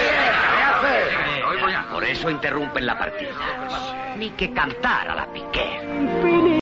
bien, 1.63 1.85
Por 1.91 2.03
eso 2.03 2.29
interrumpen 2.29 2.85
la 2.85 2.97
partida. 2.97 3.31
Ni 4.17 4.31
que 4.31 4.51
cantar 4.53 5.09
a 5.09 5.15
la 5.15 5.25
piqué. 5.27 6.56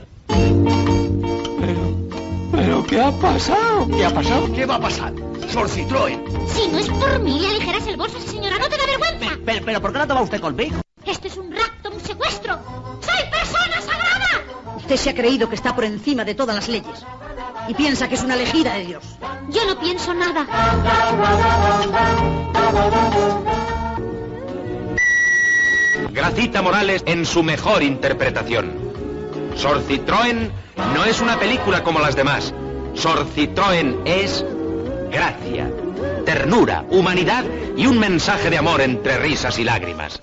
¿Pero 2.76 2.88
qué 2.88 3.00
ha 3.00 3.12
pasado? 3.12 3.88
¿Qué 3.88 4.04
ha 4.04 4.10
pasado? 4.10 4.54
¿Qué 4.54 4.66
va 4.66 4.76
a 4.76 4.82
pasar? 4.82 5.14
Sol 5.48 5.70
Citroën. 5.70 6.20
Si 6.50 6.68
no 6.68 6.78
es 6.78 6.90
por 6.90 7.20
mí, 7.20 7.40
le 7.40 7.48
aligeras 7.48 7.88
el 7.88 7.96
bolso, 7.96 8.20
señora, 8.20 8.58
¿no 8.60 8.68
te 8.68 8.76
da 8.76 8.86
vergüenza? 8.86 9.40
Pero, 9.46 9.66
pero 9.66 9.82
¿por 9.82 9.94
qué 9.94 10.00
no 10.00 10.08
toma 10.08 10.22
usted 10.24 10.42
conmigo? 10.42 10.82
Este 11.06 11.30
es 11.30 11.38
un 11.38 11.54
rapto, 11.54 11.92
un 11.92 12.02
secuestro. 12.02 12.60
¡Soy 13.00 13.30
persona 13.32 13.80
sagrada! 13.80 14.76
Usted 14.76 14.98
se 14.98 15.10
ha 15.10 15.16
creído 15.16 15.48
que 15.48 15.56
está 15.56 15.74
por 15.74 15.86
encima 15.86 16.26
de 16.26 16.36
todas 16.36 16.54
las 16.54 16.68
leyes. 16.68 17.06
Y 17.70 17.76
piensa 17.76 18.10
que 18.10 18.16
es 18.16 18.24
una 18.24 18.34
elegida 18.34 18.74
de 18.74 18.88
Dios. 18.88 19.06
Yo 19.52 19.66
no 19.66 19.80
pienso 19.80 20.14
nada. 20.14 20.46
Gracita 26.12 26.62
Morales 26.62 27.04
en 27.06 27.26
su 27.26 27.42
mejor 27.42 27.84
interpretación. 27.84 28.74
Sor 29.56 29.82
Citroën 29.88 30.52
no 30.94 31.06
es 31.06 31.22
una 31.22 31.40
película 31.40 31.82
como 31.82 32.02
las 32.02 32.18
demás. 32.18 32.54
Sor 32.96 33.26
Citroën 33.28 34.02
es 34.06 34.44
gracia, 35.12 35.70
ternura, 36.26 36.86
humanidad 36.90 37.44
y 37.76 37.86
un 37.88 38.00
mensaje 38.00 38.50
de 38.50 38.58
amor 38.58 38.80
entre 38.82 39.18
risas 39.20 39.60
y 39.60 39.66
lágrimas. 39.66 40.22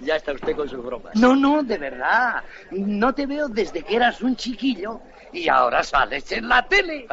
Ya 0.00 0.16
está 0.16 0.32
usted 0.32 0.56
con 0.56 0.68
sus 0.68 0.82
bromas. 0.82 1.14
No, 1.14 1.36
no, 1.36 1.62
de 1.62 1.76
verdad. 1.76 2.42
No 2.70 3.14
te 3.14 3.26
veo 3.26 3.48
desde 3.48 3.82
que 3.82 3.94
eras 3.96 4.22
un 4.22 4.36
chiquillo 4.36 5.00
y 5.32 5.48
ahora 5.48 5.82
sales 5.84 6.32
en 6.32 6.48
la 6.48 6.66
tele. 6.66 7.06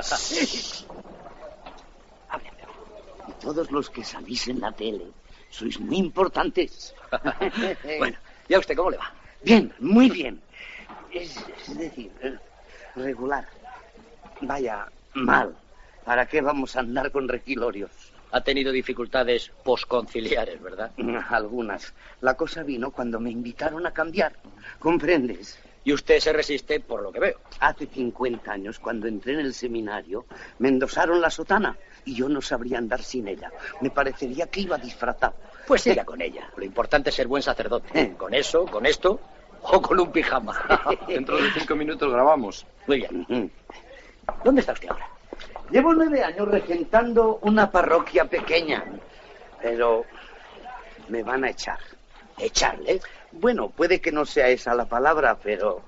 Háblame. 2.29 2.57
Y 3.27 3.31
todos 3.41 3.69
los 3.71 3.89
que 3.89 4.05
salís 4.05 4.47
en 4.47 4.61
la 4.61 4.71
tele 4.71 5.07
sois 5.49 5.77
muy 5.79 5.97
importantes. 5.97 6.95
bueno, 7.99 8.17
¿y 8.47 8.53
a 8.53 8.59
usted 8.59 8.77
cómo 8.77 8.91
le 8.91 8.97
va? 8.97 9.13
Bien, 9.43 9.73
muy 9.79 10.09
bien. 10.09 10.41
Es, 11.11 11.35
es 11.67 11.77
decir, 11.77 12.11
eh, 12.21 12.37
regular. 12.95 13.58
Vaya, 14.41 14.87
mal. 15.13 15.55
¿Para 16.05 16.25
qué 16.25 16.41
vamos 16.41 16.75
a 16.75 16.79
andar 16.79 17.11
con 17.11 17.27
requilorios? 17.27 17.91
Ha 18.31 18.41
tenido 18.41 18.71
dificultades 18.71 19.51
posconciliares, 19.63 20.61
¿verdad? 20.61 20.91
Algunas. 21.29 21.93
La 22.21 22.35
cosa 22.35 22.63
vino 22.63 22.91
cuando 22.91 23.19
me 23.19 23.31
invitaron 23.31 23.85
a 23.85 23.91
cambiar. 23.91 24.33
¿Comprendes? 24.77 25.59
Y 25.83 25.93
usted 25.93 26.19
se 26.19 26.33
resiste 26.33 26.79
por 26.79 27.01
lo 27.01 27.11
que 27.11 27.19
veo. 27.19 27.39
Hace 27.59 27.87
50 27.87 28.51
años, 28.51 28.79
cuando 28.79 29.07
entré 29.07 29.33
en 29.33 29.39
el 29.39 29.53
seminario, 29.53 30.25
me 30.59 30.69
endosaron 30.69 31.21
la 31.21 31.29
sotana 31.29 31.77
y 32.05 32.15
yo 32.15 32.29
no 32.29 32.41
sabría 32.41 32.77
andar 32.77 33.01
sin 33.01 33.27
ella. 33.27 33.51
Me 33.81 33.89
parecería 33.89 34.47
que 34.47 34.61
iba 34.61 34.77
disfrazado. 34.77 35.35
Pues 35.65 35.81
siga 35.81 36.05
con 36.05 36.21
ella. 36.21 36.49
Lo 36.55 36.63
importante 36.63 37.09
es 37.09 37.15
ser 37.15 37.27
buen 37.27 37.41
sacerdote. 37.41 38.13
Con 38.15 38.33
eso, 38.33 38.65
con 38.65 38.85
esto 38.85 39.19
o 39.61 39.81
con 39.81 39.99
un 39.99 40.11
pijama. 40.11 40.85
Dentro 41.07 41.37
de 41.37 41.51
cinco 41.51 41.75
minutos 41.75 42.11
grabamos. 42.11 42.65
Muy 42.87 42.97
bien. 42.97 43.51
¿Dónde 44.43 44.61
está 44.61 44.73
usted 44.73 44.89
ahora? 44.89 45.07
Llevo 45.71 45.93
nueve 45.93 46.23
años 46.23 46.47
regentando 46.47 47.39
una 47.43 47.71
parroquia 47.71 48.25
pequeña, 48.25 48.83
pero 49.61 50.05
me 51.09 51.23
van 51.23 51.43
a 51.43 51.49
echar. 51.49 51.79
¿Echarle? 52.37 53.01
Bueno, 53.31 53.69
puede 53.69 54.01
que 54.01 54.11
no 54.11 54.25
sea 54.25 54.47
esa 54.47 54.73
la 54.73 54.85
palabra, 54.85 55.37
pero 55.41 55.83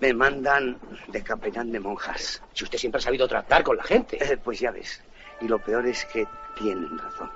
me 0.00 0.12
mandan 0.12 0.78
de 1.08 1.22
capellán 1.22 1.72
de 1.72 1.80
monjas. 1.80 2.42
Si 2.52 2.64
usted 2.64 2.78
siempre 2.78 2.98
ha 2.98 3.02
sabido 3.02 3.28
tratar 3.28 3.62
con 3.62 3.76
la 3.76 3.84
gente. 3.84 4.18
Eh, 4.20 4.36
pues 4.36 4.58
ya 4.60 4.70
ves. 4.70 5.02
Y 5.40 5.48
lo 5.48 5.58
peor 5.58 5.86
es 5.86 6.04
que 6.06 6.26
tienen 6.58 6.98
razón. 6.98 7.30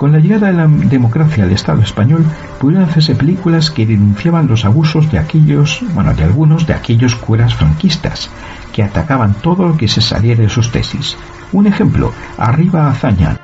Con 0.00 0.12
la 0.12 0.18
llegada 0.18 0.46
de 0.46 0.54
la 0.54 0.66
democracia 0.66 1.44
al 1.44 1.52
Estado 1.52 1.82
español, 1.82 2.24
pudieron 2.58 2.88
hacerse 2.88 3.14
películas 3.14 3.70
que 3.70 3.84
denunciaban 3.84 4.46
los 4.46 4.64
abusos 4.64 5.12
de 5.12 5.18
aquellos, 5.18 5.82
bueno, 5.92 6.14
de 6.14 6.24
algunos 6.24 6.66
de 6.66 6.72
aquellos 6.72 7.14
curas 7.14 7.54
franquistas, 7.54 8.30
que 8.72 8.82
atacaban 8.82 9.34
todo 9.42 9.68
lo 9.68 9.76
que 9.76 9.88
se 9.88 10.00
saliera 10.00 10.40
de 10.40 10.48
sus 10.48 10.72
tesis. 10.72 11.18
Un 11.52 11.66
ejemplo, 11.66 12.14
Arriba 12.38 12.88
Hazaña. 12.88 13.38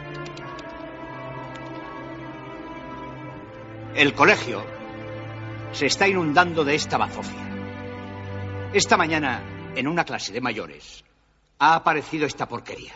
El 3.94 4.14
colegio 4.14 4.64
se 5.72 5.84
está 5.84 6.08
inundando 6.08 6.64
de 6.64 6.74
esta 6.74 6.96
bazofia. 6.96 7.50
Esta 8.72 8.96
mañana, 8.96 9.42
en 9.74 9.86
una 9.86 10.04
clase 10.04 10.32
de 10.32 10.40
mayores, 10.40 11.04
ha 11.58 11.74
aparecido 11.74 12.24
esta 12.24 12.48
porquería. 12.48 12.94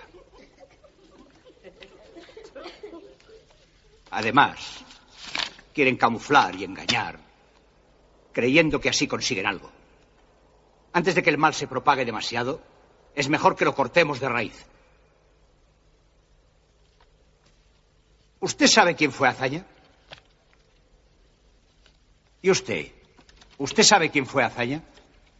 Además, 4.10 4.84
quieren 5.72 5.96
camuflar 5.96 6.54
y 6.56 6.64
engañar, 6.64 7.18
creyendo 8.32 8.80
que 8.80 8.88
así 8.88 9.06
consiguen 9.06 9.46
algo. 9.46 9.70
Antes 10.92 11.14
de 11.14 11.22
que 11.22 11.30
el 11.30 11.38
mal 11.38 11.54
se 11.54 11.68
propague 11.68 12.04
demasiado, 12.04 12.60
es 13.14 13.28
mejor 13.28 13.56
que 13.56 13.64
lo 13.64 13.74
cortemos 13.74 14.18
de 14.18 14.28
raíz. 14.28 14.66
¿Usted 18.40 18.66
sabe 18.66 18.96
quién 18.96 19.12
fue 19.12 19.28
Azaña? 19.28 19.64
¿Y 22.42 22.50
usted? 22.50 22.90
¿Usted 23.58 23.82
sabe 23.82 24.10
quién 24.10 24.26
fue 24.26 24.42
Azaña? 24.42 24.82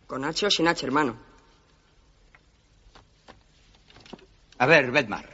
Con 0.06 0.24
H 0.24 0.46
o 0.46 0.50
sin 0.50 0.68
H, 0.68 0.84
hermano. 0.84 1.16
A 4.58 4.66
ver, 4.66 4.90
Bedmar. 4.90 5.26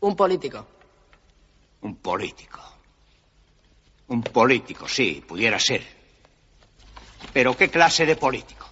Un 0.00 0.16
político. 0.16 0.66
Un 1.82 1.96
político. 1.96 2.60
Un 4.08 4.22
político, 4.22 4.88
sí, 4.88 5.24
pudiera 5.26 5.58
ser. 5.58 5.86
Pero 7.32 7.56
¿qué 7.56 7.68
clase 7.68 8.06
de 8.06 8.16
político? 8.16 8.66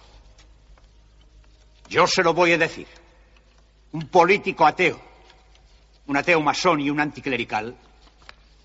Yo 1.87 2.05
se 2.07 2.23
lo 2.23 2.33
voy 2.33 2.53
a 2.53 2.57
decir. 2.57 2.87
Un 3.91 4.07
político 4.07 4.65
ateo. 4.65 4.99
Un 6.07 6.17
ateo 6.17 6.41
masón 6.41 6.81
y 6.81 6.89
un 6.89 6.99
anticlerical 6.99 7.75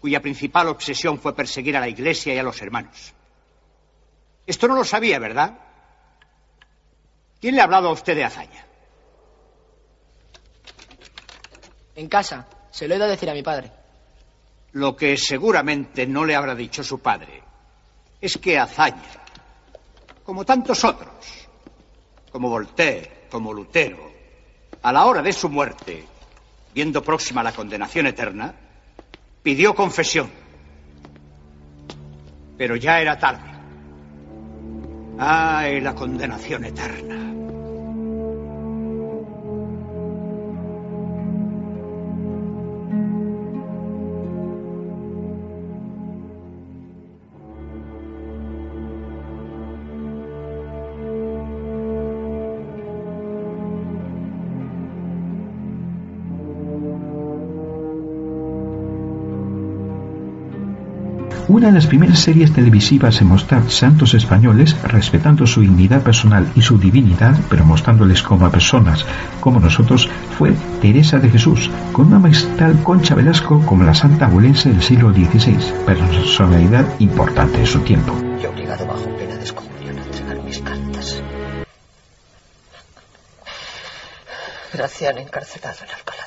cuya 0.00 0.20
principal 0.20 0.68
obsesión 0.68 1.18
fue 1.18 1.34
perseguir 1.34 1.76
a 1.78 1.80
la 1.80 1.88
Iglesia 1.88 2.34
y 2.34 2.38
a 2.38 2.42
los 2.42 2.60
hermanos. 2.60 3.14
Esto 4.46 4.68
no 4.68 4.74
lo 4.74 4.84
sabía, 4.84 5.18
¿verdad? 5.18 5.58
¿Quién 7.40 7.54
le 7.54 7.62
ha 7.62 7.64
hablado 7.64 7.88
a 7.88 7.92
usted 7.92 8.14
de 8.14 8.24
hazaña? 8.24 8.66
En 11.94 12.08
casa. 12.08 12.46
Se 12.70 12.86
lo 12.86 12.92
he 12.92 12.96
ido 12.98 13.06
a 13.06 13.08
decir 13.08 13.30
a 13.30 13.32
mi 13.32 13.42
padre. 13.42 13.72
Lo 14.74 14.96
que 14.96 15.16
seguramente 15.16 16.04
no 16.04 16.24
le 16.24 16.34
habrá 16.34 16.54
dicho 16.54 16.82
su 16.82 16.98
padre 16.98 17.42
es 18.20 18.38
que 18.38 18.58
hazaña, 18.58 19.22
como 20.24 20.44
tantos 20.44 20.82
otros, 20.82 21.46
como 22.32 22.48
Voltaire, 22.50 23.26
como 23.30 23.52
Lutero, 23.52 24.10
a 24.82 24.92
la 24.92 25.06
hora 25.06 25.22
de 25.22 25.32
su 25.32 25.48
muerte, 25.48 26.04
viendo 26.74 27.04
próxima 27.04 27.42
la 27.42 27.52
condenación 27.52 28.08
eterna, 28.08 28.52
pidió 29.44 29.76
confesión. 29.76 30.28
Pero 32.58 32.74
ya 32.74 33.00
era 33.00 33.16
tarde. 33.16 33.50
¡Ay, 35.18 35.80
la 35.80 35.94
condenación 35.94 36.64
eterna! 36.64 37.33
Una 61.64 61.70
de 61.70 61.78
las 61.78 61.86
primeras 61.86 62.18
series 62.18 62.52
televisivas 62.52 63.22
en 63.22 63.28
mostrar 63.28 63.70
santos 63.70 64.12
españoles, 64.12 64.76
respetando 64.82 65.46
su 65.46 65.62
dignidad 65.62 66.02
personal 66.02 66.46
y 66.54 66.60
su 66.60 66.76
divinidad, 66.76 67.34
pero 67.48 67.64
mostrándoles 67.64 68.22
como 68.22 68.44
a 68.44 68.50
personas 68.50 69.06
como 69.40 69.60
nosotros, 69.60 70.10
fue 70.36 70.52
Teresa 70.82 71.18
de 71.18 71.30
Jesús, 71.30 71.70
con 71.92 72.08
una 72.08 72.18
magistral 72.18 72.82
Concha 72.82 73.14
Velasco 73.14 73.64
como 73.64 73.82
la 73.82 73.94
santa 73.94 74.26
abulense 74.26 74.68
del 74.68 74.82
siglo 74.82 75.10
XVI, 75.14 75.56
personalidad 75.86 76.84
importante 76.98 77.56
de 77.56 77.66
su 77.66 77.80
tiempo. 77.80 78.14
Y 78.42 78.44
obligado 78.44 78.84
bajo 78.84 79.08
pena 79.16 79.34
de 79.34 79.40
excomunión 79.40 79.96
a 79.96 80.04
entregar 80.04 80.44
mis 80.44 80.58
cartas. 80.58 81.22
Graciano 84.70 85.18
encarcelado 85.18 85.78
en 85.82 85.94
Alcalá 85.94 86.24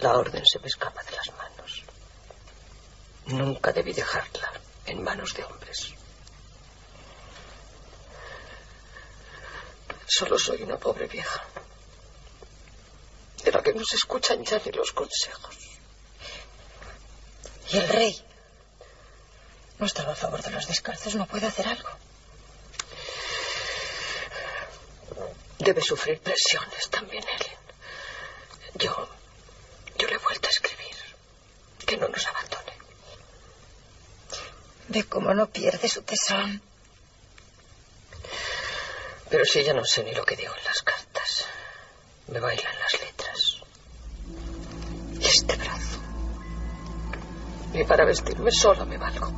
La 0.00 0.16
orden 0.16 0.44
se 0.46 0.58
me 0.58 0.66
escapa 0.66 1.02
de 1.02 1.12
las 1.12 1.30
manos. 1.36 1.82
Nunca 3.26 3.72
debí 3.72 3.92
dejarla 3.92 4.50
en 4.86 5.02
manos 5.02 5.34
de 5.34 5.44
hombres. 5.44 5.92
Solo 10.06 10.38
soy 10.38 10.62
una 10.62 10.78
pobre 10.78 11.06
vieja, 11.06 11.44
de 13.44 13.52
la 13.52 13.62
que 13.62 13.74
no 13.74 13.84
se 13.84 13.96
escuchan 13.96 14.42
ya 14.44 14.60
ni 14.64 14.72
los 14.72 14.92
consejos. 14.92 15.56
Y 17.70 17.76
el 17.76 17.88
rey 17.88 18.24
no 19.78 19.86
estaba 19.86 20.12
a 20.12 20.16
favor 20.16 20.42
de 20.42 20.50
los 20.50 20.66
descalzos, 20.66 21.14
no 21.14 21.26
puede 21.26 21.46
hacer 21.46 21.68
algo. 21.68 21.90
Debe 25.58 25.82
sufrir 25.82 26.20
presiones 26.20 26.88
también, 26.90 27.22
Helen. 27.22 27.58
Yo 28.74 29.19
yo 30.00 30.08
le 30.08 30.14
he 30.14 30.18
vuelto 30.18 30.48
a 30.48 30.50
escribir. 30.50 30.96
Que 31.86 31.96
no 31.96 32.08
nos 32.08 32.26
abandone. 32.26 32.72
Ve 34.88 35.04
cómo 35.04 35.34
no 35.34 35.46
pierde 35.48 35.88
su 35.88 36.02
tesón. 36.02 36.62
Pero 39.28 39.44
si 39.44 39.62
ya 39.62 39.74
no 39.74 39.84
sé 39.84 40.02
ni 40.04 40.12
lo 40.14 40.24
que 40.24 40.36
digo 40.36 40.54
en 40.56 40.64
las 40.64 40.82
cartas. 40.82 41.46
Me 42.28 42.40
bailan 42.40 42.78
las 42.78 43.00
letras. 43.00 43.60
Y 45.20 45.24
este 45.24 45.56
brazo. 45.56 45.98
Ni 47.72 47.84
para 47.84 48.04
vestirme 48.04 48.50
sola 48.52 48.84
me 48.84 48.98
valgo. 48.98 49.32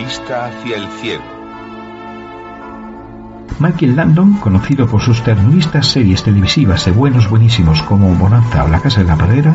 Autopista 0.00 0.46
hacia 0.46 0.76
el 0.76 0.88
cielo. 1.02 1.22
Michael 3.58 3.96
Landon, 3.96 4.32
conocido 4.38 4.86
por 4.86 5.02
sus 5.02 5.22
terroristas 5.22 5.88
series 5.88 6.22
televisivas 6.22 6.86
de 6.86 6.92
buenos 6.92 7.28
buenísimos 7.28 7.82
como 7.82 8.14
Bonanza 8.14 8.64
o 8.64 8.68
La 8.68 8.80
Casa 8.80 9.02
de 9.02 9.08
la 9.08 9.16
Pradera, 9.16 9.52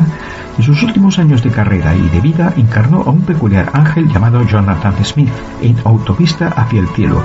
en 0.56 0.62
sus 0.62 0.84
últimos 0.84 1.18
años 1.18 1.42
de 1.42 1.50
carrera 1.50 1.96
y 1.96 2.08
de 2.10 2.20
vida 2.20 2.52
encarnó 2.56 3.02
a 3.02 3.10
un 3.10 3.22
peculiar 3.22 3.70
ángel 3.72 4.08
llamado 4.08 4.46
Jonathan 4.46 5.04
Smith 5.04 5.32
en 5.62 5.76
Autopista 5.84 6.48
hacia 6.48 6.78
el 6.78 6.88
cielo, 6.90 7.24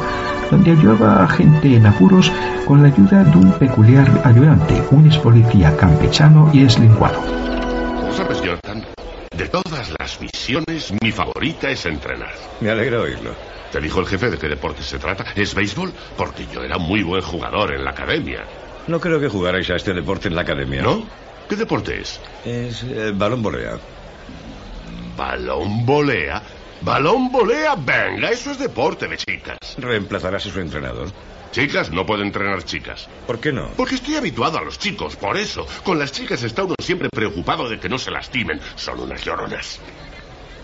donde 0.49 0.71
ayudaba 0.71 1.23
a 1.23 1.27
gente 1.27 1.75
en 1.75 1.85
apuros 1.85 2.31
con 2.65 2.81
la 2.81 2.87
ayuda 2.87 3.23
de 3.23 3.37
un 3.37 3.51
peculiar 3.51 4.21
ayudante, 4.25 4.81
un 4.89 5.05
ex 5.05 5.19
policía 5.19 5.77
campechano 5.77 6.49
y 6.53 6.63
eslinguado. 6.63 7.21
¿Sabes, 8.17 8.41
Jonathan? 8.41 8.60
Las 9.99 10.19
misiones, 10.21 10.93
mi 11.01 11.11
favorita 11.11 11.69
es 11.69 11.85
entrenar. 11.85 12.33
Me 12.59 12.69
alegra 12.69 13.01
oírlo. 13.01 13.35
¿Te 13.71 13.79
dijo 13.79 13.99
el 13.99 14.05
jefe 14.07 14.29
de 14.29 14.37
qué 14.37 14.47
deporte 14.47 14.83
se 14.83 14.99
trata? 14.99 15.25
¿Es 15.35 15.55
béisbol? 15.55 15.93
Porque 16.17 16.45
yo 16.53 16.63
era 16.63 16.77
muy 16.77 17.03
buen 17.03 17.21
jugador 17.21 17.73
en 17.73 17.83
la 17.83 17.91
academia. 17.91 18.45
No 18.87 18.99
creo 18.99 19.19
que 19.19 19.29
jugarais 19.29 19.69
a 19.69 19.75
este 19.75 19.93
deporte 19.93 20.27
en 20.27 20.35
la 20.35 20.41
academia. 20.41 20.81
¿No? 20.81 21.03
¿Qué 21.47 21.55
deporte 21.55 21.99
es? 21.99 22.19
Es 22.45 22.83
eh, 22.83 23.11
balón 23.13 23.41
volea. 23.41 23.77
¿Balón 25.15 25.85
volea? 25.85 26.41
¿Balón 26.81 27.31
volea? 27.31 27.75
Venga, 27.75 28.29
eso 28.31 28.51
es 28.51 28.59
deporte 28.59 29.07
de 29.07 29.17
chicas. 29.17 29.57
Reemplazarás 29.77 30.45
a 30.45 30.49
su 30.49 30.59
entrenador. 30.59 31.09
Chicas, 31.51 31.91
no 31.91 32.05
puedo 32.05 32.23
entrenar 32.23 32.63
chicas. 32.63 33.09
¿Por 33.27 33.39
qué 33.39 33.51
no? 33.51 33.69
Porque 33.75 33.95
estoy 33.95 34.15
habituado 34.15 34.57
a 34.57 34.63
los 34.63 34.79
chicos, 34.79 35.17
por 35.17 35.35
eso. 35.35 35.67
Con 35.83 35.99
las 35.99 36.11
chicas 36.11 36.41
está 36.43 36.63
uno 36.63 36.75
siempre 36.81 37.09
preocupado 37.09 37.67
de 37.67 37.77
que 37.79 37.89
no 37.89 37.97
se 37.97 38.09
lastimen. 38.09 38.59
Son 38.75 38.99
unas 38.99 39.23
lloronas. 39.25 39.79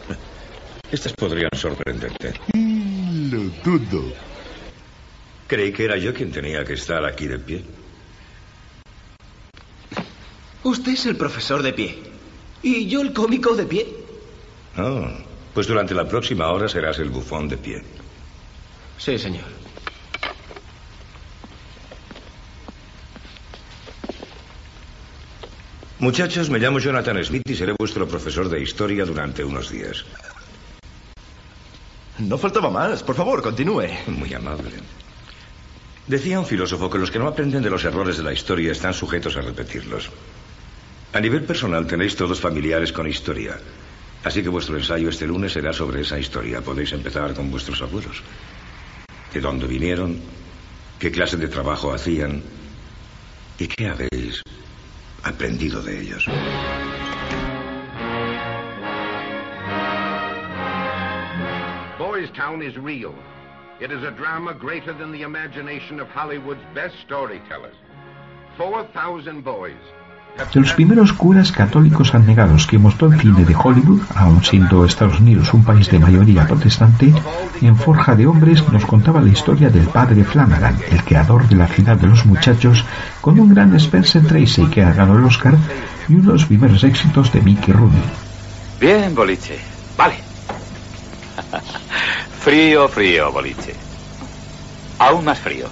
Estas 0.91 1.13
podrían 1.13 1.49
sorprenderte. 1.53 2.33
Lo 2.53 3.43
dudo. 3.63 4.13
Creí 5.47 5.73
que 5.73 5.83
era 5.83 5.97
yo 5.97 6.13
quien 6.13 6.31
tenía 6.31 6.63
que 6.63 6.73
estar 6.73 7.03
aquí 7.05 7.27
de 7.27 7.39
pie. 7.39 7.63
Usted 10.63 10.91
es 10.93 11.05
el 11.05 11.17
profesor 11.17 11.63
de 11.63 11.73
pie. 11.73 11.97
Y 12.63 12.87
yo 12.87 13.01
el 13.01 13.13
cómico 13.13 13.55
de 13.55 13.65
pie. 13.65 13.87
Oh, 14.77 15.07
pues 15.53 15.67
durante 15.67 15.93
la 15.93 16.07
próxima 16.07 16.49
hora 16.51 16.69
serás 16.69 16.99
el 16.99 17.09
bufón 17.09 17.47
de 17.49 17.57
pie. 17.57 17.83
Sí, 18.97 19.17
señor. 19.17 19.45
Muchachos, 25.99 26.51
me 26.51 26.59
llamo 26.59 26.77
Jonathan 26.77 27.23
Smith 27.23 27.49
y 27.49 27.55
seré 27.55 27.73
vuestro 27.77 28.07
profesor 28.07 28.49
de 28.49 28.61
historia 28.61 29.03
durante 29.03 29.43
unos 29.43 29.71
días. 29.71 30.05
No 32.19 32.37
faltaba 32.37 32.69
más. 32.69 33.01
Por 33.01 33.15
favor, 33.15 33.41
continúe. 33.41 33.87
Muy 34.05 34.31
amable. 34.31 34.69
Decía 36.05 36.39
un 36.39 36.45
filósofo 36.45 36.87
que 36.91 36.99
los 36.99 37.09
que 37.09 37.17
no 37.17 37.27
aprenden 37.27 37.63
de 37.63 37.71
los 37.71 37.83
errores 37.83 38.17
de 38.17 38.23
la 38.23 38.31
historia 38.31 38.71
están 38.71 38.93
sujetos 38.93 39.37
a 39.37 39.41
repetirlos. 39.41 40.11
A 41.13 41.19
nivel 41.19 41.43
personal 41.45 41.87
tenéis 41.87 42.15
todos 42.15 42.39
familiares 42.39 42.93
con 42.93 43.07
historia. 43.07 43.57
Así 44.23 44.43
que 44.43 44.49
vuestro 44.49 44.77
ensayo 44.77 45.09
este 45.09 45.25
lunes 45.25 45.53
será 45.53 45.73
sobre 45.73 46.01
esa 46.01 46.19
historia. 46.19 46.61
Podéis 46.61 46.91
empezar 46.91 47.33
con 47.33 47.49
vuestros 47.49 47.81
abuelos. 47.81 48.21
¿De 49.33 49.41
dónde 49.41 49.65
vinieron? 49.65 50.21
¿Qué 50.99 51.09
clase 51.09 51.37
de 51.37 51.47
trabajo 51.47 51.91
hacían? 51.91 52.43
¿Y 53.57 53.67
qué 53.67 53.87
habéis 53.87 54.43
aprendido 55.23 55.81
de 55.81 55.99
ellos? 55.99 56.25
Boys 61.97 62.29
Town 62.35 62.61
is 62.61 62.77
real. 62.77 63.15
It 63.79 63.91
is 63.91 64.03
a 64.03 64.11
drama 64.11 64.53
greater 64.53 64.93
than 64.93 65.11
the 65.11 65.21
imagination 65.21 65.99
of 65.99 66.07
Hollywood's 66.07 66.63
best 66.73 66.95
storytellers. 67.05 67.75
4,000 68.57 69.43
boys. 69.43 69.75
De 70.53 70.59
los 70.61 70.73
primeros 70.73 71.13
curas 71.13 71.51
católicos 71.51 72.13
abnegados 72.15 72.67
que 72.67 72.77
mostró 72.77 73.11
el 73.11 73.19
cine 73.19 73.43
de 73.43 73.55
Hollywood, 73.55 74.01
aun 74.15 74.43
siendo 74.43 74.85
Estados 74.85 75.19
Unidos 75.19 75.53
un 75.53 75.63
país 75.63 75.89
de 75.89 75.99
mayoría 75.99 76.47
protestante, 76.47 77.13
en 77.61 77.75
Forja 77.75 78.15
de 78.15 78.27
Hombres 78.27 78.63
nos 78.71 78.85
contaba 78.85 79.21
la 79.21 79.29
historia 79.29 79.69
del 79.69 79.87
padre 79.87 80.23
Flanagan, 80.23 80.77
el 80.89 81.03
creador 81.03 81.47
de 81.47 81.55
la 81.55 81.67
ciudad 81.67 81.97
de 81.97 82.07
los 82.07 82.25
muchachos, 82.25 82.85
con 83.21 83.39
un 83.39 83.53
gran 83.53 83.75
Spencer 83.75 84.25
Tracy 84.25 84.65
que 84.67 84.83
ha 84.83 84.93
ganado 84.93 85.19
el 85.19 85.25
Oscar 85.25 85.55
y 86.07 86.15
unos 86.15 86.45
primeros 86.45 86.83
éxitos 86.83 87.31
de 87.33 87.41
Mickey 87.41 87.73
Rooney. 87.73 88.03
Bien, 88.79 89.13
boliche. 89.13 89.59
Vale. 89.97 90.15
frío, 92.39 92.87
frío, 92.87 93.31
boliche. 93.31 93.73
Aún 94.99 95.25
más 95.25 95.39
frío. 95.39 95.67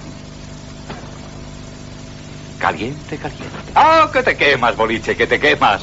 Caliente, 2.66 3.16
caliente. 3.16 3.46
¡Ah, 3.76 4.10
que 4.12 4.24
te 4.24 4.36
quemas, 4.36 4.76
boliche, 4.76 5.16
que 5.16 5.28
te 5.28 5.38
quemas! 5.38 5.82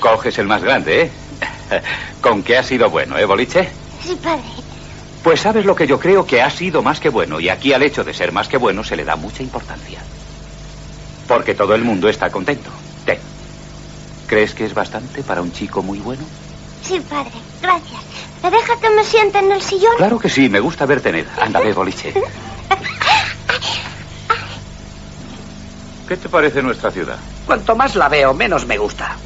Coges 0.00 0.38
el 0.38 0.46
más 0.46 0.62
grande, 0.62 1.02
¿eh? 1.02 1.10
Con 2.22 2.42
que 2.42 2.56
ha 2.56 2.62
sido 2.62 2.88
bueno, 2.88 3.18
¿eh, 3.18 3.26
boliche? 3.26 3.68
Sí, 4.02 4.18
padre. 4.22 4.40
Pues 5.22 5.40
sabes 5.40 5.66
lo 5.66 5.74
que 5.74 5.86
yo 5.86 6.00
creo 6.00 6.24
que 6.24 6.40
ha 6.40 6.48
sido 6.48 6.80
más 6.80 6.98
que 6.98 7.10
bueno, 7.10 7.40
y 7.40 7.50
aquí 7.50 7.74
al 7.74 7.82
hecho 7.82 8.04
de 8.04 8.14
ser 8.14 8.32
más 8.32 8.48
que 8.48 8.56
bueno 8.56 8.82
se 8.82 8.96
le 8.96 9.04
da 9.04 9.16
mucha 9.16 9.42
importancia. 9.42 10.00
Porque 11.28 11.54
todo 11.54 11.74
el 11.74 11.82
mundo 11.82 12.08
está 12.08 12.30
contento. 12.30 12.70
Ten. 13.04 13.18
¿Crees 14.26 14.54
que 14.54 14.64
es 14.64 14.72
bastante 14.72 15.22
para 15.22 15.42
un 15.42 15.52
chico 15.52 15.82
muy 15.82 15.98
bueno? 15.98 16.24
Sí, 16.82 16.98
padre. 17.00 17.32
Gracias. 17.60 18.00
¿Me 18.42 18.50
deja 18.50 18.80
que 18.80 18.88
me 18.88 19.04
siente 19.04 19.40
en 19.40 19.52
el 19.52 19.60
sillón? 19.60 19.92
Claro 19.98 20.18
que 20.18 20.30
sí, 20.30 20.48
me 20.48 20.60
gusta 20.60 20.86
verte 20.86 21.10
en 21.10 21.16
él. 21.16 21.28
Ándale, 21.38 21.74
boliche. 21.74 22.14
¿Qué 26.08 26.16
te 26.16 26.28
parece 26.28 26.62
nuestra 26.62 26.90
ciudad? 26.90 27.18
Cuanto 27.46 27.74
más 27.74 27.96
la 27.96 28.08
veo, 28.08 28.34
menos 28.34 28.66
me 28.66 28.76
gusta. 28.76 29.16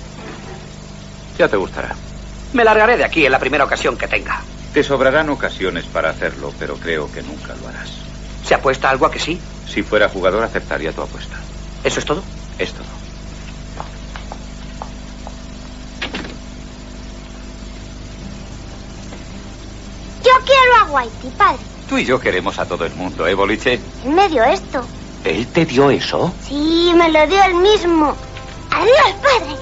Ya 1.36 1.48
te 1.48 1.56
gustará. 1.56 1.94
Me 2.52 2.64
largaré 2.64 2.96
de 2.96 3.04
aquí 3.04 3.26
en 3.26 3.32
la 3.32 3.38
primera 3.38 3.64
ocasión 3.64 3.96
que 3.96 4.08
tenga. 4.08 4.42
Te 4.72 4.82
sobrarán 4.82 5.28
ocasiones 5.30 5.86
para 5.86 6.10
hacerlo, 6.10 6.52
pero 6.58 6.76
creo 6.76 7.10
que 7.10 7.22
nunca 7.22 7.54
lo 7.60 7.68
harás. 7.68 7.90
¿Se 8.44 8.54
apuesta 8.54 8.90
algo 8.90 9.06
a 9.06 9.10
que 9.10 9.18
sí? 9.18 9.40
Si 9.66 9.82
fuera 9.82 10.08
jugador, 10.08 10.42
aceptaría 10.42 10.92
tu 10.92 11.02
apuesta. 11.02 11.36
¿Eso 11.84 11.98
es 11.98 12.04
todo? 12.04 12.22
Es 12.58 12.72
todo. 12.72 12.86
Yo 20.24 20.32
quiero 20.44 20.74
a 20.80 21.02
Whitey, 21.02 21.30
padre. 21.32 21.58
Tú 21.88 21.98
y 21.98 22.04
yo 22.04 22.20
queremos 22.20 22.58
a 22.58 22.66
todo 22.66 22.84
el 22.84 22.94
mundo, 22.94 23.26
¿eh, 23.26 23.34
boliche? 23.34 23.80
En 24.04 24.14
medio 24.14 24.44
esto. 24.44 24.86
¿Él 25.28 25.46
te 25.48 25.66
dio 25.66 25.90
eso? 25.90 26.34
Sí, 26.40 26.90
me 26.96 27.10
lo 27.10 27.26
dio 27.26 27.42
él 27.44 27.54
mismo. 27.56 28.16
Adiós, 28.70 29.14
padre. 29.22 29.56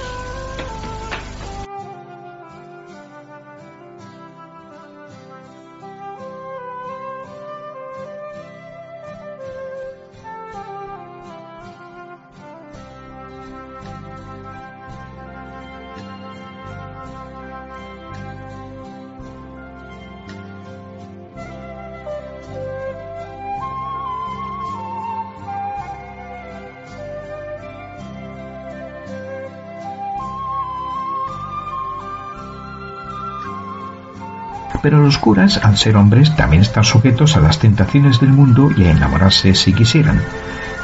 Pero 34.86 35.02
los 35.02 35.18
curas, 35.18 35.58
al 35.64 35.76
ser 35.76 35.96
hombres, 35.96 36.36
también 36.36 36.62
están 36.62 36.84
sujetos 36.84 37.36
a 37.36 37.40
las 37.40 37.58
tentaciones 37.58 38.20
del 38.20 38.32
mundo 38.32 38.70
y 38.76 38.84
a 38.84 38.92
enamorarse 38.92 39.52
si 39.56 39.72
quisieran. 39.72 40.20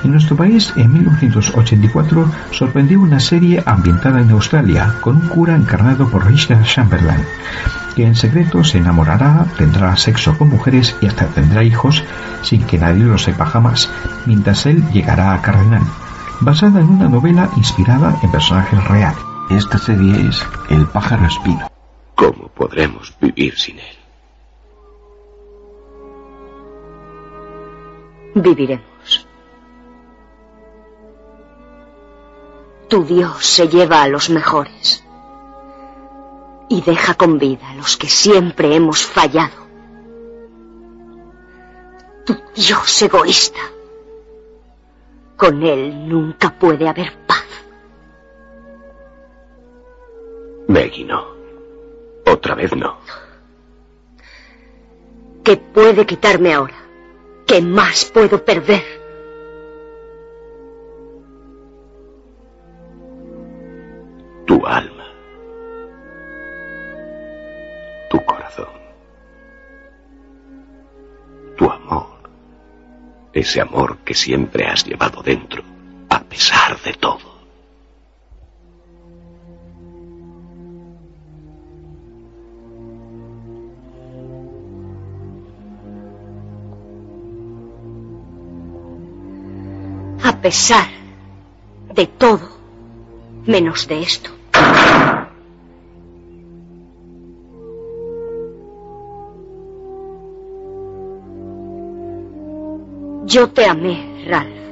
En 0.03 0.11
nuestro 0.11 0.35
país, 0.35 0.73
en 0.75 0.93
1984, 0.93 2.29
sorprendió 2.51 3.01
una 3.01 3.21
serie 3.21 3.63
ambientada 3.65 4.21
en 4.21 4.33
Australia, 4.33 4.97
con 5.01 5.19
un 5.19 5.29
cura 5.29 5.55
encarnado 5.55 6.11
por 6.11 6.27
Richard 6.27 6.65
Chamberlain, 6.65 7.25
que 7.95 8.05
en 8.05 8.17
secreto 8.17 8.65
se 8.65 8.79
enamorará, 8.79 9.47
tendrá 9.57 9.97
sexo 9.97 10.37
con 10.37 10.49
mujeres 10.49 10.97
y 11.01 11.07
hasta 11.07 11.27
tendrá 11.27 11.63
hijos 11.63 12.03
sin 12.43 12.65
que 12.65 12.79
nadie 12.79 13.05
lo 13.05 13.19
sepa 13.19 13.47
jamás, 13.47 13.89
mientras 14.27 14.67
él 14.67 14.85
llegará 14.91 15.33
a 15.33 15.43
cardenal, 15.43 15.85
basada 16.41 16.81
en 16.81 16.89
una 16.89 17.09
novela 17.09 17.51
inspirada 17.57 18.19
en 18.21 18.33
personajes 18.33 18.83
reales. 18.83 19.23
Esta 19.51 19.79
serie 19.79 20.27
es 20.27 20.45
El 20.71 20.87
pájaro 20.87 21.25
espino. 21.25 21.72
¿Cómo 22.15 22.49
podremos 22.49 23.15
vivir 23.21 23.59
sin 23.59 23.79
él? 23.79 23.97
Viviremos. 28.35 29.27
Tu 32.89 33.05
Dios 33.05 33.45
se 33.45 33.69
lleva 33.69 34.03
a 34.03 34.09
los 34.09 34.31
mejores 34.31 35.03
y 36.69 36.81
deja 36.81 37.15
con 37.15 37.39
vida 37.39 37.71
a 37.71 37.75
los 37.75 37.97
que 37.97 38.09
siempre 38.09 38.75
hemos 38.75 39.05
fallado. 39.05 39.63
Tu 42.25 42.35
Dios 42.55 43.03
egoísta. 43.03 43.61
Con 45.37 45.63
él 45.63 46.09
nunca 46.09 46.51
puede 46.51 46.89
haber 46.89 47.13
paz. 47.27 47.45
Maggie, 50.69 51.05
no. 51.05 51.32
Otra 52.33 52.55
vez 52.55 52.75
no. 52.75 52.97
¿Qué 55.45 55.59
puede 55.59 56.07
quitarme 56.07 56.55
ahora? 56.55 56.75
¿Qué 57.47 57.61
más 57.61 58.07
puedo 58.07 58.43
perder? 58.43 58.83
Tu 64.47 64.67
alma. 64.67 65.05
Tu 68.09 68.25
corazón. 68.25 68.69
Tu 71.59 71.71
amor. 71.71 72.31
Ese 73.35 73.61
amor 73.61 73.99
que 73.99 74.15
siempre 74.15 74.67
has 74.67 74.87
llevado 74.87 75.23
dentro, 75.23 75.63
a 76.09 76.21
pesar 76.21 76.81
de 76.81 76.95
todo. 76.95 77.32
Pesar 90.43 90.89
de 91.95 92.07
todo, 92.07 92.41
menos 93.47 93.87
de 93.87 94.03
esto. 94.03 94.31
Yo 103.25 103.49
te 103.51 103.65
amé, 103.65 104.27
Ralph. 104.27 104.63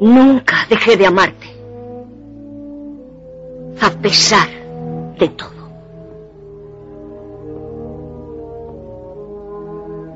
Nunca 0.00 0.56
dejé 0.70 0.96
de 0.96 1.06
amarte. 1.06 1.48
A 3.80 3.90
pesar 3.90 4.48
de 5.18 5.28
todo. 5.28 5.58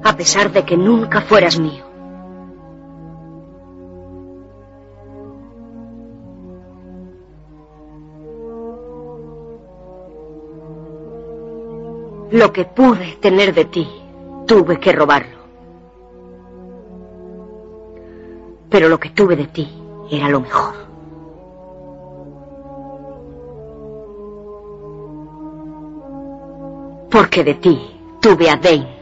A 0.05 0.17
pesar 0.17 0.53
de 0.53 0.65
que 0.65 0.77
nunca 0.77 1.21
fueras 1.21 1.59
mío. 1.59 1.92
Lo 12.33 12.51
que 12.51 12.65
pude 12.65 13.19
tener 13.21 13.53
de 13.53 13.67
ti, 13.67 13.87
tuve 14.47 14.81
que 14.81 14.91
robarlo. 14.91 15.37
Pero 18.71 18.89
lo 18.89 18.99
que 18.99 19.11
tuve 19.11 19.37
de 19.37 19.49
ti 19.49 19.69
era 20.11 20.31
lo 20.31 20.41
mejor. 20.41 20.73
Porque 27.11 27.45
de 27.45 27.55
ti 27.57 28.01
tuve 28.23 28.49
a 28.49 28.57
Dane. 28.57 28.97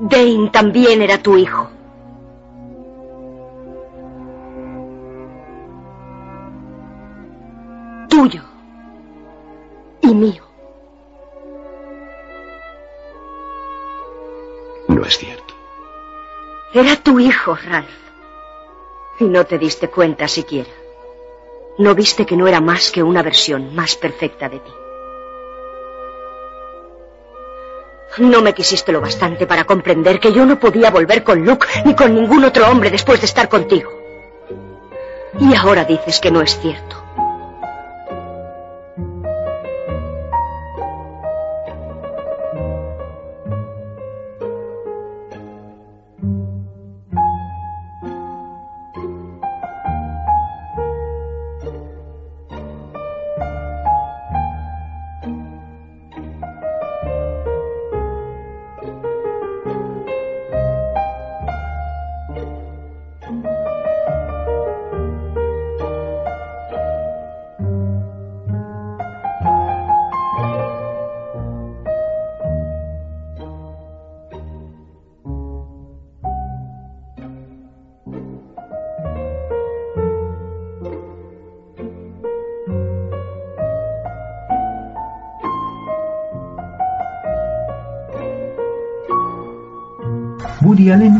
Dane 0.00 0.50
también 0.50 1.02
era 1.02 1.22
tu 1.22 1.36
hijo. 1.36 1.65
Mío. 10.16 10.42
No 14.88 15.04
es 15.04 15.18
cierto. 15.18 15.54
Era 16.74 16.96
tu 16.96 17.20
hijo, 17.20 17.54
Ralph. 17.54 17.88
Y 19.20 19.24
no 19.24 19.46
te 19.46 19.58
diste 19.58 19.88
cuenta 19.88 20.28
siquiera. 20.28 20.70
No 21.78 21.94
viste 21.94 22.26
que 22.26 22.36
no 22.36 22.48
era 22.48 22.60
más 22.60 22.90
que 22.90 23.02
una 23.02 23.22
versión 23.22 23.74
más 23.74 23.96
perfecta 23.96 24.48
de 24.48 24.60
ti. 24.60 24.72
No 28.18 28.40
me 28.40 28.54
quisiste 28.54 28.92
lo 28.92 29.00
bastante 29.00 29.46
para 29.46 29.64
comprender 29.64 30.18
que 30.18 30.32
yo 30.32 30.46
no 30.46 30.58
podía 30.58 30.90
volver 30.90 31.22
con 31.22 31.44
Luke 31.44 31.66
ni 31.84 31.94
con 31.94 32.14
ningún 32.14 32.44
otro 32.44 32.66
hombre 32.68 32.90
después 32.90 33.20
de 33.20 33.26
estar 33.26 33.48
contigo. 33.48 33.92
Y 35.38 35.54
ahora 35.54 35.84
dices 35.84 36.18
que 36.18 36.30
no 36.30 36.40
es 36.40 36.58
cierto. 36.58 37.05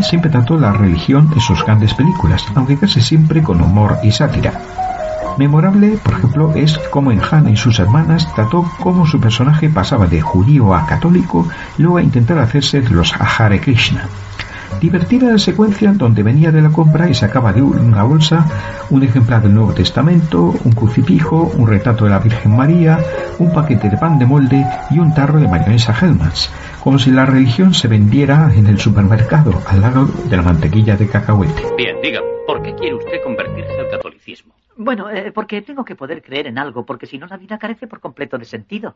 Siempre 0.03 0.31
trató 0.31 0.59
la 0.59 0.73
religión 0.73 1.31
en 1.33 1.41
sus 1.41 1.65
grandes 1.65 1.95
películas, 1.95 2.45
aunque 2.55 2.77
casi 2.77 3.01
siempre 3.01 3.43
con 3.43 3.61
humor 3.61 3.99
y 4.03 4.13
sátira. 4.13 4.53
Memorable, 5.39 5.99
por 6.03 6.15
ejemplo, 6.15 6.53
es 6.55 6.79
cómo 6.91 7.13
en 7.13 7.21
Hannah 7.21 7.51
y 7.51 7.57
sus 7.57 7.79
hermanas 7.79 8.33
trató 8.35 8.65
cómo 8.83 9.07
su 9.07 9.21
personaje 9.21 9.69
pasaba 9.69 10.07
de 10.07 10.21
judío 10.21 10.75
a 10.75 10.87
católico, 10.87 11.47
luego 11.77 11.99
a 11.99 12.03
intentar 12.03 12.39
hacerse 12.39 12.83
los 12.83 13.13
Hare 13.19 13.61
Krishna. 13.61 14.09
Divertida 14.81 15.31
la 15.33 15.39
secuencia 15.39 15.93
donde 15.93 16.23
venía 16.23 16.53
de 16.53 16.61
la 16.61 16.71
compra 16.71 17.09
y 17.09 17.15
sacaba 17.15 17.53
de 17.53 17.63
una 17.63 18.03
bolsa 18.03 18.47
un 18.91 19.03
ejemplar 19.03 19.43
del 19.43 19.55
Nuevo 19.55 19.75
Testamento, 19.75 20.55
un 20.65 20.73
crucifijo, 20.73 21.51
un 21.57 21.67
retrato 21.67 22.05
de 22.05 22.11
la 22.11 22.19
Virgen 22.19 22.57
María, 22.57 22.99
un 23.39 23.53
paquete 23.53 23.89
de 23.89 23.97
pan 23.97 24.19
de 24.19 24.27
molde 24.27 24.65
y 24.91 24.99
un 24.99 25.15
tarro 25.15 25.41
de 25.41 25.49
mayonesa 25.49 25.95
Hellmann's, 25.99 26.51
como 26.83 26.99
si 26.99 27.11
la 27.11 27.27
religión 27.27 27.75
se 27.75 27.89
vendiera 27.89 28.53
en 28.55 28.67
el 28.67 28.79
supermercado 28.79 29.61
al 29.67 29.81
lado 29.81 30.07
de 30.07 30.37
la 30.37 30.43
mantequilla 30.43 30.97
de 30.97 31.09
cacahuete. 31.09 31.63
Bien, 31.77 31.97
dígame, 32.03 32.27
¿por 32.47 32.63
qué 32.63 32.75
quiere 32.75 32.95
usted 32.95 33.23
convertirse 33.25 33.81
al 33.81 33.89
catolicismo? 33.89 34.55
Bueno, 34.77 35.11
eh, 35.11 35.33
porque 35.33 35.63
tengo 35.63 35.85
que 35.85 35.97
poder 35.97 36.23
creer 36.23 36.47
en 36.47 36.59
algo, 36.59 36.85
porque 36.85 37.07
si 37.07 37.19
no 37.19 37.27
la 37.27 37.39
vida 37.39 37.59
carece 37.59 37.87
por 37.87 38.01
completo 38.01 38.39
de 38.39 38.45
sentido. 38.45 38.95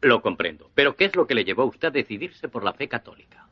Lo 0.00 0.20
comprendo, 0.20 0.70
pero 0.74 0.96
¿qué 0.96 1.06
es 1.06 1.16
lo 1.16 1.26
que 1.26 1.34
le 1.34 1.44
llevó 1.44 1.62
a 1.62 1.66
usted 1.66 1.88
a 1.88 1.90
decidirse 1.90 2.48
por 2.48 2.62
la 2.62 2.74
fe 2.74 2.88
católica? 2.88 3.46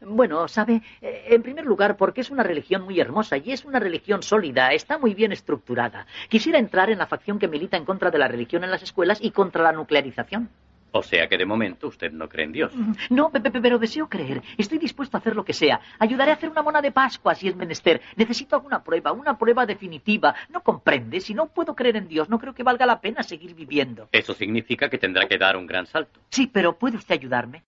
Bueno, 0.00 0.46
sabe, 0.46 0.82
eh, 1.00 1.24
en 1.30 1.42
primer 1.42 1.64
lugar, 1.64 1.96
porque 1.96 2.20
es 2.20 2.30
una 2.30 2.44
religión 2.44 2.82
muy 2.82 3.00
hermosa 3.00 3.36
y 3.36 3.52
es 3.52 3.64
una 3.64 3.80
religión 3.80 4.22
sólida, 4.22 4.72
está 4.72 4.96
muy 4.98 5.14
bien 5.14 5.32
estructurada. 5.32 6.06
Quisiera 6.28 6.58
entrar 6.58 6.90
en 6.90 6.98
la 6.98 7.06
facción 7.06 7.38
que 7.38 7.48
milita 7.48 7.76
en 7.76 7.84
contra 7.84 8.10
de 8.10 8.18
la 8.18 8.28
religión 8.28 8.62
en 8.62 8.70
las 8.70 8.82
escuelas 8.82 9.18
y 9.20 9.32
contra 9.32 9.62
la 9.62 9.72
nuclearización. 9.72 10.50
O 10.92 11.02
sea 11.02 11.28
que 11.28 11.36
de 11.36 11.44
momento 11.44 11.88
usted 11.88 12.10
no 12.12 12.28
cree 12.28 12.46
en 12.46 12.52
Dios. 12.52 12.72
No, 13.10 13.30
pe- 13.30 13.40
pe- 13.40 13.60
pero 13.60 13.78
deseo 13.78 14.08
creer. 14.08 14.42
Estoy 14.56 14.78
dispuesto 14.78 15.16
a 15.16 15.20
hacer 15.20 15.36
lo 15.36 15.44
que 15.44 15.52
sea. 15.52 15.80
Ayudaré 15.98 16.30
a 16.30 16.34
hacer 16.34 16.48
una 16.48 16.62
mona 16.62 16.80
de 16.80 16.92
Pascua 16.92 17.34
si 17.34 17.48
es 17.48 17.56
menester. 17.56 18.00
Necesito 18.16 18.56
alguna 18.56 18.82
prueba, 18.82 19.12
una 19.12 19.36
prueba 19.36 19.66
definitiva. 19.66 20.34
¿No 20.48 20.62
comprende? 20.62 21.20
Si 21.20 21.34
no 21.34 21.46
puedo 21.46 21.74
creer 21.74 21.96
en 21.96 22.08
Dios, 22.08 22.28
no 22.28 22.38
creo 22.38 22.54
que 22.54 22.62
valga 22.62 22.86
la 22.86 23.00
pena 23.00 23.22
seguir 23.22 23.54
viviendo. 23.54 24.08
Eso 24.12 24.32
significa 24.34 24.88
que 24.88 24.98
tendrá 24.98 25.26
que 25.28 25.36
dar 25.38 25.56
un 25.56 25.66
gran 25.66 25.86
salto. 25.86 26.20
Sí, 26.30 26.46
pero 26.46 26.78
¿puede 26.78 26.96
usted 26.96 27.14
ayudarme? 27.14 27.64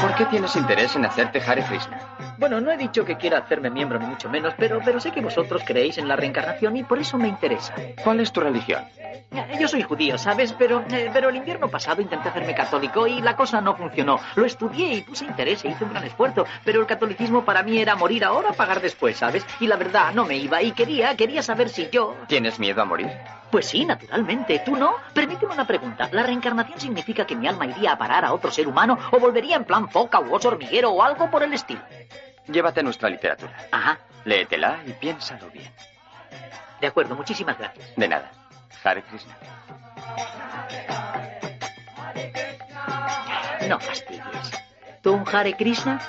¿Por 0.00 0.14
qué 0.14 0.24
tienes 0.26 0.56
interés 0.56 0.96
en 0.96 1.04
hacerte 1.04 1.40
Hare 1.40 1.62
Krishna? 1.62 2.00
Bueno, 2.38 2.58
no 2.60 2.70
he 2.72 2.76
dicho 2.78 3.04
que 3.04 3.16
quiera 3.16 3.38
hacerme 3.38 3.68
miembro 3.68 3.98
ni 3.98 4.06
mucho 4.06 4.30
menos, 4.30 4.54
pero, 4.56 4.80
pero 4.82 4.98
sé 4.98 5.10
que 5.12 5.20
vosotros 5.20 5.62
creéis 5.64 5.98
en 5.98 6.08
la 6.08 6.16
reencarnación 6.16 6.74
y 6.76 6.84
por 6.84 6.98
eso 6.98 7.18
me 7.18 7.28
interesa. 7.28 7.74
¿Cuál 8.02 8.20
es 8.20 8.32
tu 8.32 8.40
religión? 8.40 8.82
Yo 9.60 9.68
soy 9.68 9.82
judío, 9.82 10.16
¿sabes? 10.16 10.54
Pero, 10.58 10.69
eh, 10.78 11.10
pero 11.12 11.28
el 11.28 11.36
invierno 11.36 11.68
pasado 11.68 12.00
intenté 12.00 12.28
hacerme 12.28 12.54
católico 12.54 13.06
y 13.06 13.20
la 13.20 13.36
cosa 13.36 13.60
no 13.60 13.76
funcionó. 13.76 14.20
Lo 14.36 14.44
estudié 14.44 14.94
y 14.94 15.00
puse 15.02 15.24
interés 15.24 15.64
e 15.64 15.68
hice 15.68 15.84
un 15.84 15.90
gran 15.90 16.04
esfuerzo, 16.04 16.46
pero 16.64 16.80
el 16.80 16.86
catolicismo 16.86 17.44
para 17.44 17.62
mí 17.62 17.78
era 17.78 17.96
morir 17.96 18.24
ahora, 18.24 18.52
pagar 18.52 18.80
después, 18.80 19.16
¿sabes? 19.16 19.44
Y 19.58 19.66
la 19.66 19.76
verdad 19.76 20.12
no 20.14 20.24
me 20.24 20.36
iba 20.36 20.62
y 20.62 20.72
quería, 20.72 21.16
quería 21.16 21.42
saber 21.42 21.68
si 21.68 21.88
yo... 21.90 22.16
¿Tienes 22.28 22.58
miedo 22.58 22.80
a 22.82 22.84
morir? 22.84 23.10
Pues 23.50 23.66
sí, 23.66 23.84
naturalmente. 23.84 24.62
¿Tú 24.64 24.76
no? 24.76 24.94
Permíteme 25.12 25.52
una 25.52 25.66
pregunta. 25.66 26.08
¿La 26.12 26.22
reencarnación 26.22 26.78
significa 26.78 27.26
que 27.26 27.34
mi 27.34 27.48
alma 27.48 27.66
iría 27.66 27.92
a 27.92 27.98
parar 27.98 28.24
a 28.24 28.32
otro 28.32 28.50
ser 28.50 28.68
humano 28.68 28.98
o 29.10 29.18
volvería 29.18 29.56
en 29.56 29.64
plan 29.64 29.88
foca 29.88 30.20
u 30.20 30.32
oso 30.32 30.48
hormiguero 30.48 30.90
o 30.90 31.02
algo 31.02 31.30
por 31.30 31.42
el 31.42 31.52
estilo? 31.52 31.80
Llévate 32.46 32.82
nuestra 32.82 33.08
literatura. 33.08 33.52
Ajá. 33.72 33.98
Léetela 34.24 34.80
y 34.86 34.92
piénsalo 34.92 35.50
bien. 35.50 35.72
De 36.80 36.86
acuerdo, 36.86 37.14
muchísimas 37.14 37.58
gracias. 37.58 37.94
De 37.96 38.08
nada. 38.08 38.30
Hare 38.82 39.02
Krishna. 39.02 39.36
No 43.68 43.78
fastidies. 43.78 44.50
¿Tú 45.02 45.22
Hare 45.32 45.54
Krishna? 45.54 46.00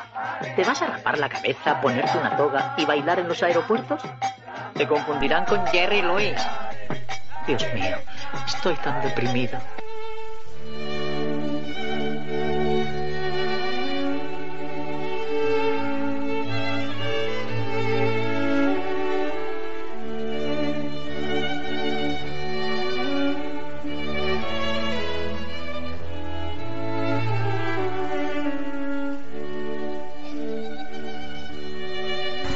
¿Te 0.55 0.63
vas 0.63 0.81
a 0.81 0.87
rapar 0.87 1.17
la 1.17 1.29
cabeza, 1.29 1.79
ponerte 1.81 2.17
una 2.17 2.35
toga 2.35 2.73
y 2.77 2.85
bailar 2.85 3.19
en 3.19 3.27
los 3.27 3.41
aeropuertos? 3.43 4.01
Te 4.75 4.87
confundirán 4.87 5.45
con 5.45 5.65
Jerry 5.67 6.01
Lewis. 6.01 6.41
Dios 7.47 7.63
mío, 7.73 7.97
estoy 8.47 8.75
tan 8.75 9.01
deprimido. 9.01 9.59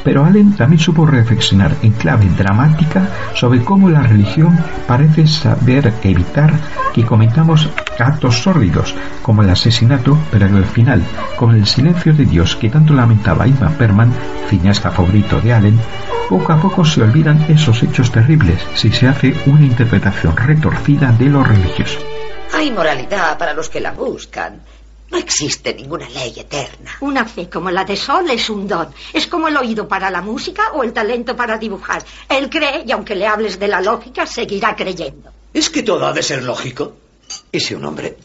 Pero 0.06 0.24
Allen 0.24 0.54
también 0.54 0.78
supo 0.78 1.04
reflexionar 1.04 1.74
en 1.82 1.90
clave 1.90 2.26
dramática 2.38 3.08
sobre 3.34 3.64
cómo 3.64 3.90
la 3.90 4.04
religión 4.04 4.56
parece 4.86 5.26
saber 5.26 5.92
evitar 6.04 6.52
que 6.94 7.04
cometamos 7.04 7.68
actos 7.98 8.40
sórdidos, 8.40 8.94
como 9.20 9.42
el 9.42 9.50
asesinato, 9.50 10.16
pero 10.30 10.46
al 10.46 10.64
final, 10.64 11.02
con 11.34 11.56
el 11.56 11.66
silencio 11.66 12.14
de 12.14 12.24
Dios 12.24 12.54
que 12.54 12.70
tanto 12.70 12.94
lamentaba 12.94 13.48
Ivan 13.48 13.74
Perman, 13.74 14.12
cineasta 14.48 14.92
favorito 14.92 15.40
de 15.40 15.52
Allen, 15.52 15.80
poco 16.28 16.52
a 16.52 16.62
poco 16.62 16.84
se 16.84 17.02
olvidan 17.02 17.44
esos 17.48 17.82
hechos 17.82 18.12
terribles 18.12 18.64
si 18.76 18.92
se 18.92 19.08
hace 19.08 19.34
una 19.46 19.66
interpretación 19.66 20.36
retorcida 20.36 21.10
de 21.10 21.24
lo 21.24 21.42
religioso. 21.42 21.98
Hay 22.54 22.70
moralidad 22.70 23.36
para 23.38 23.54
los 23.54 23.68
que 23.68 23.80
la 23.80 23.90
buscan. 23.90 24.60
No 25.10 25.18
existe 25.18 25.72
ninguna 25.72 26.08
ley 26.08 26.34
eterna. 26.36 26.96
Una 27.00 27.24
fe 27.24 27.48
como 27.48 27.70
la 27.70 27.84
de 27.84 27.96
Sol 27.96 28.28
es 28.30 28.50
un 28.50 28.66
don. 28.66 28.88
Es 29.12 29.26
como 29.26 29.48
el 29.48 29.56
oído 29.56 29.86
para 29.86 30.10
la 30.10 30.20
música 30.20 30.72
o 30.74 30.82
el 30.82 30.92
talento 30.92 31.36
para 31.36 31.58
dibujar. 31.58 32.04
Él 32.28 32.50
cree 32.50 32.84
y 32.86 32.92
aunque 32.92 33.14
le 33.14 33.26
hables 33.26 33.58
de 33.58 33.68
la 33.68 33.80
lógica, 33.80 34.26
seguirá 34.26 34.74
creyendo. 34.74 35.30
¿Es 35.52 35.70
que 35.70 35.82
todo 35.82 36.06
ha 36.06 36.12
de 36.12 36.22
ser 36.22 36.42
lógico? 36.42 36.96
¿Y 37.52 37.60
si 37.60 37.74
un 37.74 37.84
hombre 37.84 38.16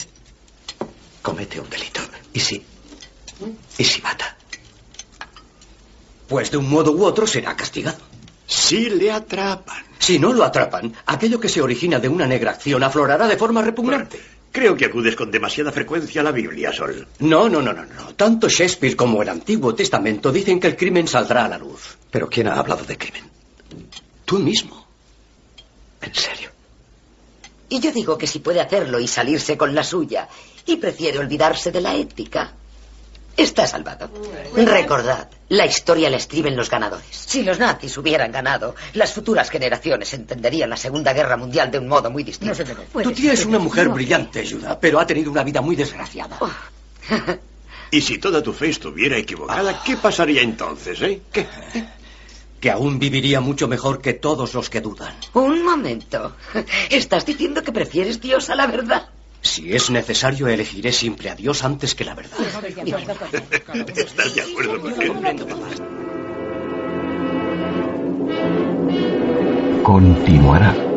comete 1.21 1.59
un 1.59 1.69
delito? 1.69 2.01
¿Y 2.33 2.39
si... 2.39 2.65
¿Y 3.77 3.83
si 3.83 4.01
mata? 4.01 4.35
Pues 6.27 6.51
de 6.51 6.57
un 6.57 6.69
modo 6.69 6.91
u 6.91 7.03
otro 7.03 7.27
será 7.27 7.55
castigado. 7.55 7.99
Si 8.47 8.89
le 8.89 9.11
atrapan. 9.11 9.83
Si 9.99 10.17
no 10.17 10.33
lo 10.33 10.43
atrapan, 10.43 10.93
aquello 11.05 11.39
que 11.39 11.47
se 11.47 11.61
origina 11.61 11.99
de 11.99 12.09
una 12.09 12.25
negra 12.25 12.51
acción 12.51 12.83
aflorará 12.83 13.27
de 13.27 13.37
forma 13.37 13.61
repugnante. 13.61 14.19
Creo 14.51 14.75
que 14.75 14.85
acudes 14.85 15.15
con 15.15 15.31
demasiada 15.31 15.71
frecuencia 15.71 16.21
a 16.21 16.23
la 16.25 16.31
Biblia, 16.31 16.73
Sol. 16.73 17.07
No, 17.19 17.47
no, 17.47 17.61
no, 17.61 17.71
no, 17.71 17.85
no. 17.85 18.15
Tanto 18.15 18.49
Shakespeare 18.49 18.95
como 18.95 19.21
el 19.21 19.29
Antiguo 19.29 19.73
Testamento 19.73 20.31
dicen 20.31 20.59
que 20.59 20.67
el 20.67 20.75
crimen 20.75 21.07
saldrá 21.07 21.45
a 21.45 21.49
la 21.49 21.57
luz. 21.57 21.97
Pero 22.09 22.27
¿quién 22.27 22.47
ha 22.47 22.55
hablado 22.55 22.83
de 22.83 22.97
crimen? 22.97 23.23
Tú 24.25 24.39
mismo. 24.39 24.85
¿En 26.01 26.13
serio? 26.13 26.49
Y 27.69 27.79
yo 27.79 27.91
digo 27.93 28.17
que 28.17 28.27
si 28.27 28.39
puede 28.39 28.59
hacerlo 28.59 28.99
y 28.99 29.07
salirse 29.07 29.57
con 29.57 29.73
la 29.73 29.83
suya, 29.83 30.27
y 30.65 30.75
prefiere 30.77 31.19
olvidarse 31.19 31.71
de 31.71 31.81
la 31.81 31.95
ética, 31.95 32.53
está 33.41 33.67
salvado. 33.67 34.09
Recordad, 34.55 35.29
la 35.49 35.65
historia 35.65 36.09
la 36.09 36.17
escriben 36.17 36.55
los 36.55 36.69
ganadores. 36.69 37.07
Si 37.11 37.43
los 37.43 37.59
nazis 37.59 37.97
hubieran 37.97 38.31
ganado, 38.31 38.75
las 38.93 39.13
futuras 39.13 39.49
generaciones 39.49 40.13
entenderían 40.13 40.69
la 40.69 40.77
Segunda 40.77 41.13
Guerra 41.13 41.37
Mundial 41.37 41.71
de 41.71 41.79
un 41.79 41.87
modo 41.87 42.09
muy 42.09 42.23
distinto. 42.23 42.63
Tu 43.03 43.11
tía 43.11 43.33
es 43.33 43.45
una 43.45 43.59
mujer 43.59 43.89
brillante, 43.89 44.47
Judah, 44.49 44.79
pero 44.79 44.99
ha 44.99 45.05
tenido 45.05 45.31
una 45.31 45.43
vida 45.43 45.61
muy 45.61 45.75
desgraciada. 45.75 46.37
Y 47.93 47.99
si 47.99 48.19
toda 48.19 48.41
tu 48.41 48.53
fe 48.53 48.69
estuviera 48.69 49.17
equivocada, 49.17 49.83
¿qué 49.83 49.97
pasaría 49.97 50.41
entonces, 50.41 51.01
eh? 51.01 51.21
¿Qué? 51.29 51.45
Que 52.61 52.71
aún 52.71 52.97
viviría 52.97 53.41
mucho 53.41 53.67
mejor 53.67 54.01
que 54.01 54.13
todos 54.13 54.53
los 54.53 54.69
que 54.69 54.79
dudan. 54.79 55.13
Un 55.33 55.61
momento. 55.61 56.37
¿Estás 56.89 57.25
diciendo 57.25 57.61
que 57.61 57.73
prefieres 57.73 58.21
Dios 58.21 58.49
a 58.49 58.55
la 58.55 58.67
verdad? 58.67 59.09
Si 59.41 59.73
es 59.73 59.89
necesario, 59.89 60.47
elegiré 60.47 60.91
siempre 60.91 61.29
a 61.29 61.35
Dios 61.35 61.63
antes 61.63 61.95
que 61.95 62.05
la 62.05 62.13
verdad. 62.13 62.37
¿Estás 63.95 64.35
de 64.35 64.41
acuerdo 64.41 64.79
con 64.79 65.01
él? 65.01 65.11
Continuará. 69.83 70.90